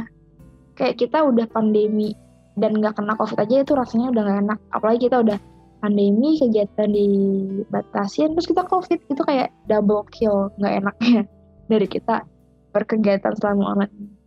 Kayak 0.77 1.01
kita 1.01 1.25
udah 1.25 1.49
pandemi 1.49 2.13
dan 2.57 2.77
nggak 2.77 2.97
kena 2.97 3.17
covid 3.17 3.41
aja 3.41 3.65
itu 3.65 3.73
rasanya 3.73 4.13
udah 4.13 4.21
nggak 4.23 4.39
enak. 4.47 4.59
Apalagi 4.71 4.99
kita 5.09 5.17
udah 5.25 5.37
pandemi 5.81 6.37
kegiatan 6.37 6.89
dibatasin 6.89 8.37
terus 8.37 8.47
kita 8.47 8.63
covid. 8.69 9.01
Itu 9.09 9.25
kayak 9.25 9.49
double 9.65 10.05
kill 10.13 10.53
nggak 10.61 10.73
enaknya 10.85 11.21
dari 11.71 11.87
kita 11.89 12.23
berkegiatan 12.71 13.33
selama 13.41 13.73
online 13.73 14.17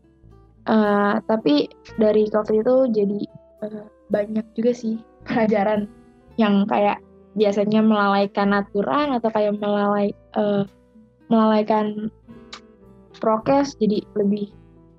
uh, 0.68 1.18
tapi 1.24 1.70
dari 1.96 2.28
covid 2.28 2.62
itu 2.62 2.76
jadi 2.92 3.20
uh, 3.64 3.86
banyak 4.10 4.46
juga 4.58 4.72
sih 4.74 4.94
pelajaran 5.24 5.90
yang 6.36 6.66
kayak 6.66 7.02
biasanya 7.38 7.80
melalaikan 7.80 8.50
aturan 8.52 9.14
atau 9.14 9.30
kayak 9.30 9.54
melalai 9.62 10.10
uh, 10.34 10.66
melalaikan 11.30 12.10
prokes. 13.22 13.78
Jadi 13.78 14.02
lebih 14.18 14.50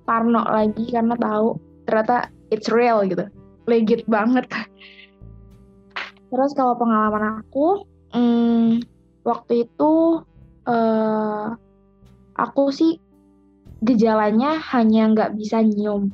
parno 0.02 0.42
lagi 0.44 0.90
karena 0.90 1.14
tahu 1.16 1.58
ternyata 1.86 2.30
it's 2.52 2.68
real 2.68 3.02
gitu. 3.06 3.26
Legit 3.66 4.04
banget. 4.10 4.46
Terus 6.32 6.50
kalau 6.56 6.74
pengalaman 6.80 7.44
aku 7.44 7.84
hmm, 8.16 8.80
waktu 9.22 9.68
itu 9.68 10.24
uh, 10.66 11.46
aku 12.36 12.64
sih 12.72 12.96
gejalanya 13.82 14.56
hanya 14.72 15.10
nggak 15.12 15.34
bisa 15.36 15.60
nyium. 15.60 16.08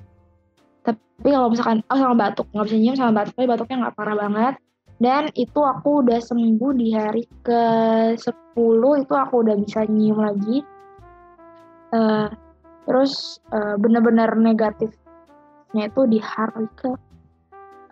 Tapi 0.82 1.28
kalau 1.28 1.52
misalkan 1.52 1.84
oh 1.86 1.98
sama 1.98 2.14
batuk 2.16 2.46
nggak 2.50 2.66
bisa 2.66 2.78
nyium 2.78 2.96
sama 2.96 3.12
batuk 3.22 3.34
tapi 3.36 3.46
batuknya 3.46 3.76
nggak 3.86 3.96
parah 3.96 4.16
banget. 4.16 4.54
Dan 4.98 5.30
itu 5.38 5.62
aku 5.62 6.02
udah 6.02 6.18
sembuh 6.18 6.72
di 6.74 6.90
hari 6.90 7.22
ke 7.46 7.62
10 8.18 8.26
itu 9.06 9.14
aku 9.14 9.34
udah 9.46 9.54
bisa 9.62 9.86
nyium 9.86 10.18
lagi. 10.18 10.66
Uh, 11.94 12.28
terus 12.88 13.36
uh, 13.52 13.76
benar-benar 13.76 14.32
negatifnya 14.32 15.92
itu 15.92 16.02
di 16.08 16.18
hari 16.24 16.64
ke 16.80 16.96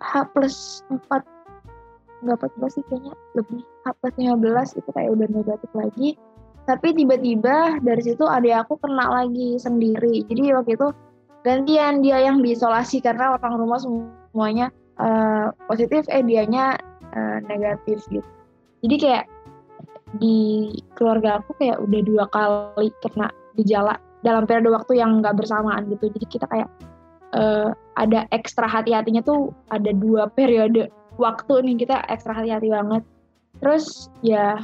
H 0.01 0.25
plus 0.33 0.81
4 0.89 1.21
nggak 2.25 2.37
14 2.57 2.75
sih 2.81 2.83
kayaknya 2.89 3.13
lebih. 3.37 3.61
H 3.85 3.93
plus 4.01 4.13
15 4.17 4.79
itu 4.81 4.89
kayak 4.89 5.09
udah 5.13 5.27
negatif 5.29 5.69
lagi. 5.77 6.09
Tapi 6.67 6.87
tiba-tiba 6.97 7.79
dari 7.79 8.01
situ 8.03 8.25
adik 8.25 8.67
aku 8.67 8.81
kena 8.81 9.05
lagi 9.23 9.55
sendiri. 9.61 10.25
Jadi 10.25 10.51
waktu 10.51 10.75
itu 10.75 10.89
gantian 11.45 12.03
dia 12.03 12.17
yang 12.19 12.43
diisolasi 12.43 12.99
karena 12.99 13.37
orang 13.37 13.55
rumah 13.55 13.79
semuanya 13.79 14.67
uh, 14.99 15.53
positif 15.69 16.03
eh 16.11 16.25
dianya 16.25 16.75
uh, 17.13 17.37
negatif 17.45 18.03
gitu. 18.09 18.25
Jadi 18.83 18.95
kayak 18.99 19.25
di 20.17 20.71
keluarga 20.97 21.39
aku 21.39 21.53
kayak 21.61 21.77
udah 21.79 22.01
dua 22.03 22.25
kali 22.33 22.89
kena 23.05 23.29
gejala 23.55 23.95
dalam 24.25 24.49
periode 24.49 24.73
waktu 24.73 25.01
yang 25.01 25.21
nggak 25.21 25.37
bersamaan 25.37 25.89
gitu. 25.91 26.09
Jadi 26.09 26.25
kita 26.25 26.45
kayak 26.49 26.69
uh, 27.37 27.73
ada 27.97 28.25
ekstra 28.33 28.65
hati-hatinya 28.65 29.21
tuh 29.25 29.53
ada 29.73 29.91
dua 29.93 30.29
periode 30.31 30.89
waktu 31.17 31.53
nih 31.65 31.85
kita 31.85 32.05
ekstra 32.09 32.33
hati-hati 32.33 32.69
banget. 32.71 33.03
Terus 33.61 34.09
ya 34.21 34.57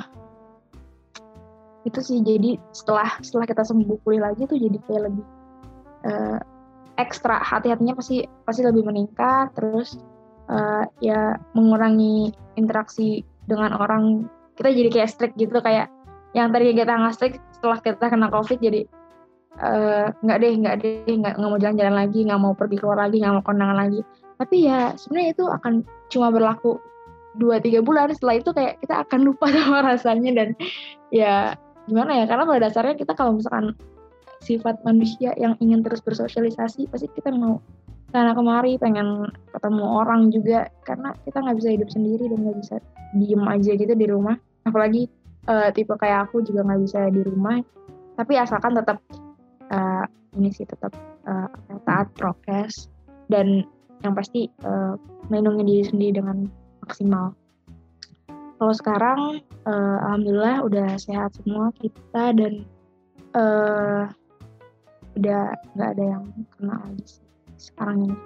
itu 1.83 1.99
sih. 1.99 2.19
Jadi 2.21 2.57
setelah 2.71 3.09
setelah 3.21 3.45
kita 3.49 3.63
sembuh 3.65 3.97
pulih 4.05 4.21
lagi 4.23 4.45
tuh 4.45 4.57
jadi 4.57 4.77
kayak 4.87 5.01
lebih 5.09 5.25
uh, 6.07 6.39
ekstra 7.01 7.41
hati-hatinya 7.41 7.97
pasti 7.97 8.25
pasti 8.45 8.61
lebih 8.65 8.85
meningkat. 8.85 9.53
Terus 9.57 9.97
uh, 10.49 10.85
ya 11.01 11.37
mengurangi 11.57 12.33
interaksi 12.57 13.21
dengan 13.45 13.77
orang. 13.77 14.29
Kita 14.53 14.69
jadi 14.69 14.89
kayak 14.93 15.09
strict 15.09 15.35
gitu 15.41 15.57
kayak 15.65 15.89
yang 16.33 16.49
tadi 16.49 16.73
kita 16.73 16.93
nggak 16.93 17.13
strict 17.13 17.37
setelah 17.57 17.77
kita 17.81 18.05
kena 18.09 18.29
covid 18.29 18.57
jadi 18.57 18.85
nggak 19.53 20.37
uh, 20.37 20.41
deh 20.41 20.53
nggak 20.57 20.75
deh 20.81 21.13
nggak 21.13 21.37
mau 21.37 21.61
jalan-jalan 21.61 21.93
lagi 21.93 22.25
nggak 22.25 22.41
mau 22.41 22.57
pergi 22.57 22.77
keluar 22.81 23.05
lagi 23.05 23.21
nggak 23.21 23.33
mau 23.37 23.45
kondangan 23.45 23.77
lagi. 23.77 24.01
Tapi 24.41 24.55
ya 24.65 24.97
sebenarnya 24.97 25.29
itu 25.37 25.45
akan 25.45 25.73
cuma 26.09 26.27
berlaku 26.33 26.81
dua 27.37 27.61
tiga 27.61 27.85
bulan. 27.85 28.09
Setelah 28.13 28.35
itu 28.41 28.49
kayak 28.49 28.81
kita 28.81 29.05
akan 29.05 29.19
lupa 29.29 29.45
sama 29.55 29.79
rasanya 29.85 30.31
dan 30.33 30.49
ya 31.13 31.53
gimana 31.85 32.23
ya? 32.23 32.25
Karena 32.25 32.43
pada 32.49 32.59
dasarnya 32.69 32.95
kita 32.97 33.13
kalau 33.13 33.37
misalkan 33.37 33.77
sifat 34.43 34.81
manusia 34.83 35.31
yang 35.39 35.55
ingin 35.63 35.85
terus 35.85 36.03
bersosialisasi 36.03 36.91
pasti 36.91 37.07
kita 37.15 37.31
mau 37.31 37.63
karena 38.13 38.35
kemari 38.35 38.77
pengen 38.81 39.29
ketemu 39.53 39.85
orang 39.85 40.33
juga. 40.33 40.65
Karena 40.81 41.13
kita 41.25 41.37
nggak 41.45 41.57
bisa 41.61 41.69
hidup 41.77 41.89
sendiri 41.93 42.25
dan 42.25 42.41
nggak 42.41 42.57
bisa 42.57 42.75
diem 43.21 43.43
aja 43.45 43.71
gitu 43.77 43.93
di 43.93 44.07
rumah. 44.09 44.35
Apalagi 44.65 45.05
uh, 45.45 45.69
tipe 45.69 45.93
kayak 45.93 46.29
aku 46.29 46.41
juga 46.41 46.65
nggak 46.65 46.81
bisa 46.81 46.99
di 47.13 47.21
rumah. 47.21 47.61
Tapi 48.13 48.33
asalkan 48.37 48.77
tetap 48.77 49.01
uh, 49.73 50.05
ini 50.37 50.53
sih 50.53 50.65
tetap 50.69 50.93
uh, 51.25 51.49
taat 51.89 52.07
prokes 52.13 52.87
dan 53.27 53.65
yang 54.05 54.13
pasti 54.13 54.51
uh, 54.67 54.93
melindungi 55.31 55.63
diri 55.65 55.83
sendiri 55.89 56.13
dengan 56.21 56.37
maksimal. 56.85 57.33
Kalau 58.61 58.73
sekarang 58.75 59.19
uh, 59.65 59.97
alhamdulillah 60.07 60.63
udah 60.63 60.89
sehat 60.95 61.35
semua 61.41 61.73
kita 61.81 62.31
dan 62.37 62.63
uh, 63.35 64.07
udah 65.19 65.43
nggak 65.75 65.89
ada 65.97 66.03
yang 66.17 66.23
kena 66.55 66.75
lagi 66.79 67.05
sih 67.05 67.25
sekarang 67.57 68.07
ini. 68.07 68.17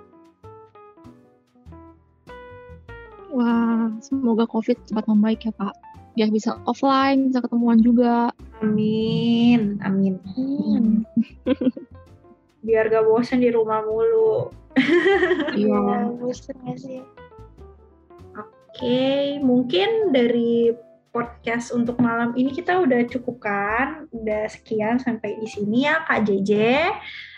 Wah, 3.37 3.91
semoga 4.01 4.49
COVID 4.49 4.77
cepat 4.87 5.05
membaik 5.05 5.45
ya 5.45 5.53
Pak. 5.53 5.75
Biar 6.17 6.33
bisa 6.33 6.57
offline, 6.65 7.29
bisa 7.29 7.45
ketemuan 7.45 7.77
juga. 7.77 8.33
Amin, 8.65 9.77
amin. 9.85 10.17
amin. 10.33 11.05
biar 12.65 12.89
gak 12.89 13.05
bosen 13.05 13.45
di 13.45 13.53
rumah 13.53 13.85
mulu. 13.85 14.49
Iya. 15.53 16.09
bosan 16.19 16.57
gak 16.65 16.77
sih? 16.81 17.05
Oke, 18.33 19.37
mungkin 19.45 20.09
dari 20.09 20.73
podcast 21.13 21.73
untuk 21.73 21.97
malam 21.97 22.33
ini 22.37 22.53
kita 22.53 22.77
udah 22.77 23.01
cukupkan, 23.09 24.05
udah 24.13 24.45
sekian 24.49 25.01
sampai 25.01 25.37
di 25.41 25.47
sini 25.49 25.89
ya 25.89 26.05
Kak 26.05 26.29
JJ. 26.29 26.53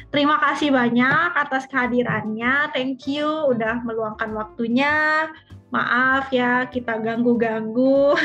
Terima 0.10 0.42
kasih 0.42 0.74
banyak 0.74 1.32
atas 1.38 1.70
kehadirannya. 1.70 2.76
Thank 2.76 3.08
you 3.08 3.28
udah 3.28 3.80
meluangkan 3.86 4.36
waktunya. 4.36 5.30
Maaf 5.70 6.34
ya 6.34 6.66
kita 6.66 6.98
ganggu-ganggu. 7.02 8.18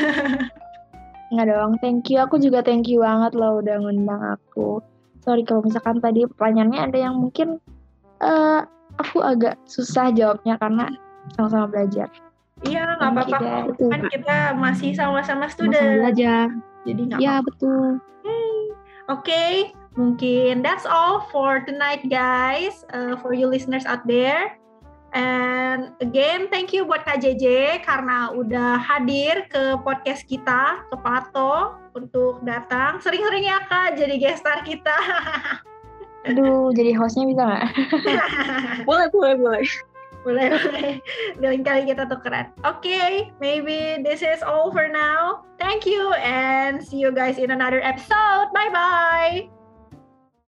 Nggak 1.33 1.45
dong, 1.49 1.73
thank 1.81 2.09
you. 2.09 2.21
Aku 2.21 2.37
juga 2.37 2.61
thank 2.61 2.85
you 2.89 3.01
banget 3.01 3.33
loh 3.33 3.61
udah 3.61 3.81
ngundang 3.81 4.21
aku. 4.37 4.81
Sorry 5.25 5.41
kalau 5.41 5.65
misalkan 5.65 5.97
tadi 5.97 6.25
pertanyaannya 6.29 6.79
ada 6.85 6.97
yang 7.09 7.17
mungkin 7.17 7.57
eh 8.21 8.61
aku 9.01 9.25
agak 9.25 9.57
susah 9.65 10.13
jawabnya 10.13 10.57
karena 10.61 10.89
sama-sama 11.33 11.65
belajar. 11.69 12.09
Iya, 12.63 12.97
nggak 12.97 13.11
apa-apa. 13.11 13.73
Kan 13.77 14.01
kita 14.07 14.37
masih 14.55 14.95
sama-sama 14.95 15.49
Sama-sama 15.49 15.73
student. 15.73 15.93
belajar. 16.01 16.45
Jadi 16.85 17.01
nggak 17.09 17.19
Ya, 17.19 17.41
betul. 17.41 17.99
Oke, 19.05 19.69
mungkin 19.93 20.65
that's 20.65 20.87
all 20.89 21.29
for 21.29 21.61
tonight, 21.61 22.01
guys. 22.09 22.81
Uh, 22.89 23.13
for 23.21 23.37
you 23.37 23.45
listeners 23.45 23.85
out 23.85 24.01
there. 24.09 24.57
And 25.15 25.95
again, 26.03 26.51
thank 26.51 26.75
you 26.75 26.83
buat 26.83 27.07
Kak 27.07 27.23
JJ 27.23 27.79
karena 27.87 28.35
udah 28.35 28.75
hadir 28.83 29.47
ke 29.47 29.79
podcast 29.79 30.27
kita, 30.27 30.83
ke 30.91 30.95
Pato, 30.99 31.79
untuk 31.95 32.43
datang. 32.43 32.99
Sering-sering 32.99 33.47
ya 33.47 33.63
Kak 33.63 33.95
jadi 33.95 34.19
guest 34.19 34.43
star 34.43 34.59
kita. 34.67 34.91
Aduh, 36.27 36.75
jadi 36.75 36.91
hostnya 36.99 37.31
bisa 37.31 37.43
nggak? 37.47 37.63
Boleh, 38.89 39.07
boleh, 39.13 39.33
boleh. 39.39 39.63
boleh, 40.25 40.47
boleh. 40.57 40.91
Lain 41.37 41.61
kali 41.61 41.85
kita 41.85 42.09
tukeran. 42.09 42.49
Oke, 42.65 43.29
maybe 43.37 44.01
this 44.01 44.25
is 44.25 44.41
all 44.41 44.73
for 44.73 44.89
now. 44.89 45.45
Thank 45.61 45.85
you 45.85 46.17
and 46.17 46.81
see 46.81 46.97
you 46.97 47.13
guys 47.13 47.37
in 47.37 47.53
another 47.53 47.77
episode. 47.85 48.49
Bye-bye. 48.57 49.54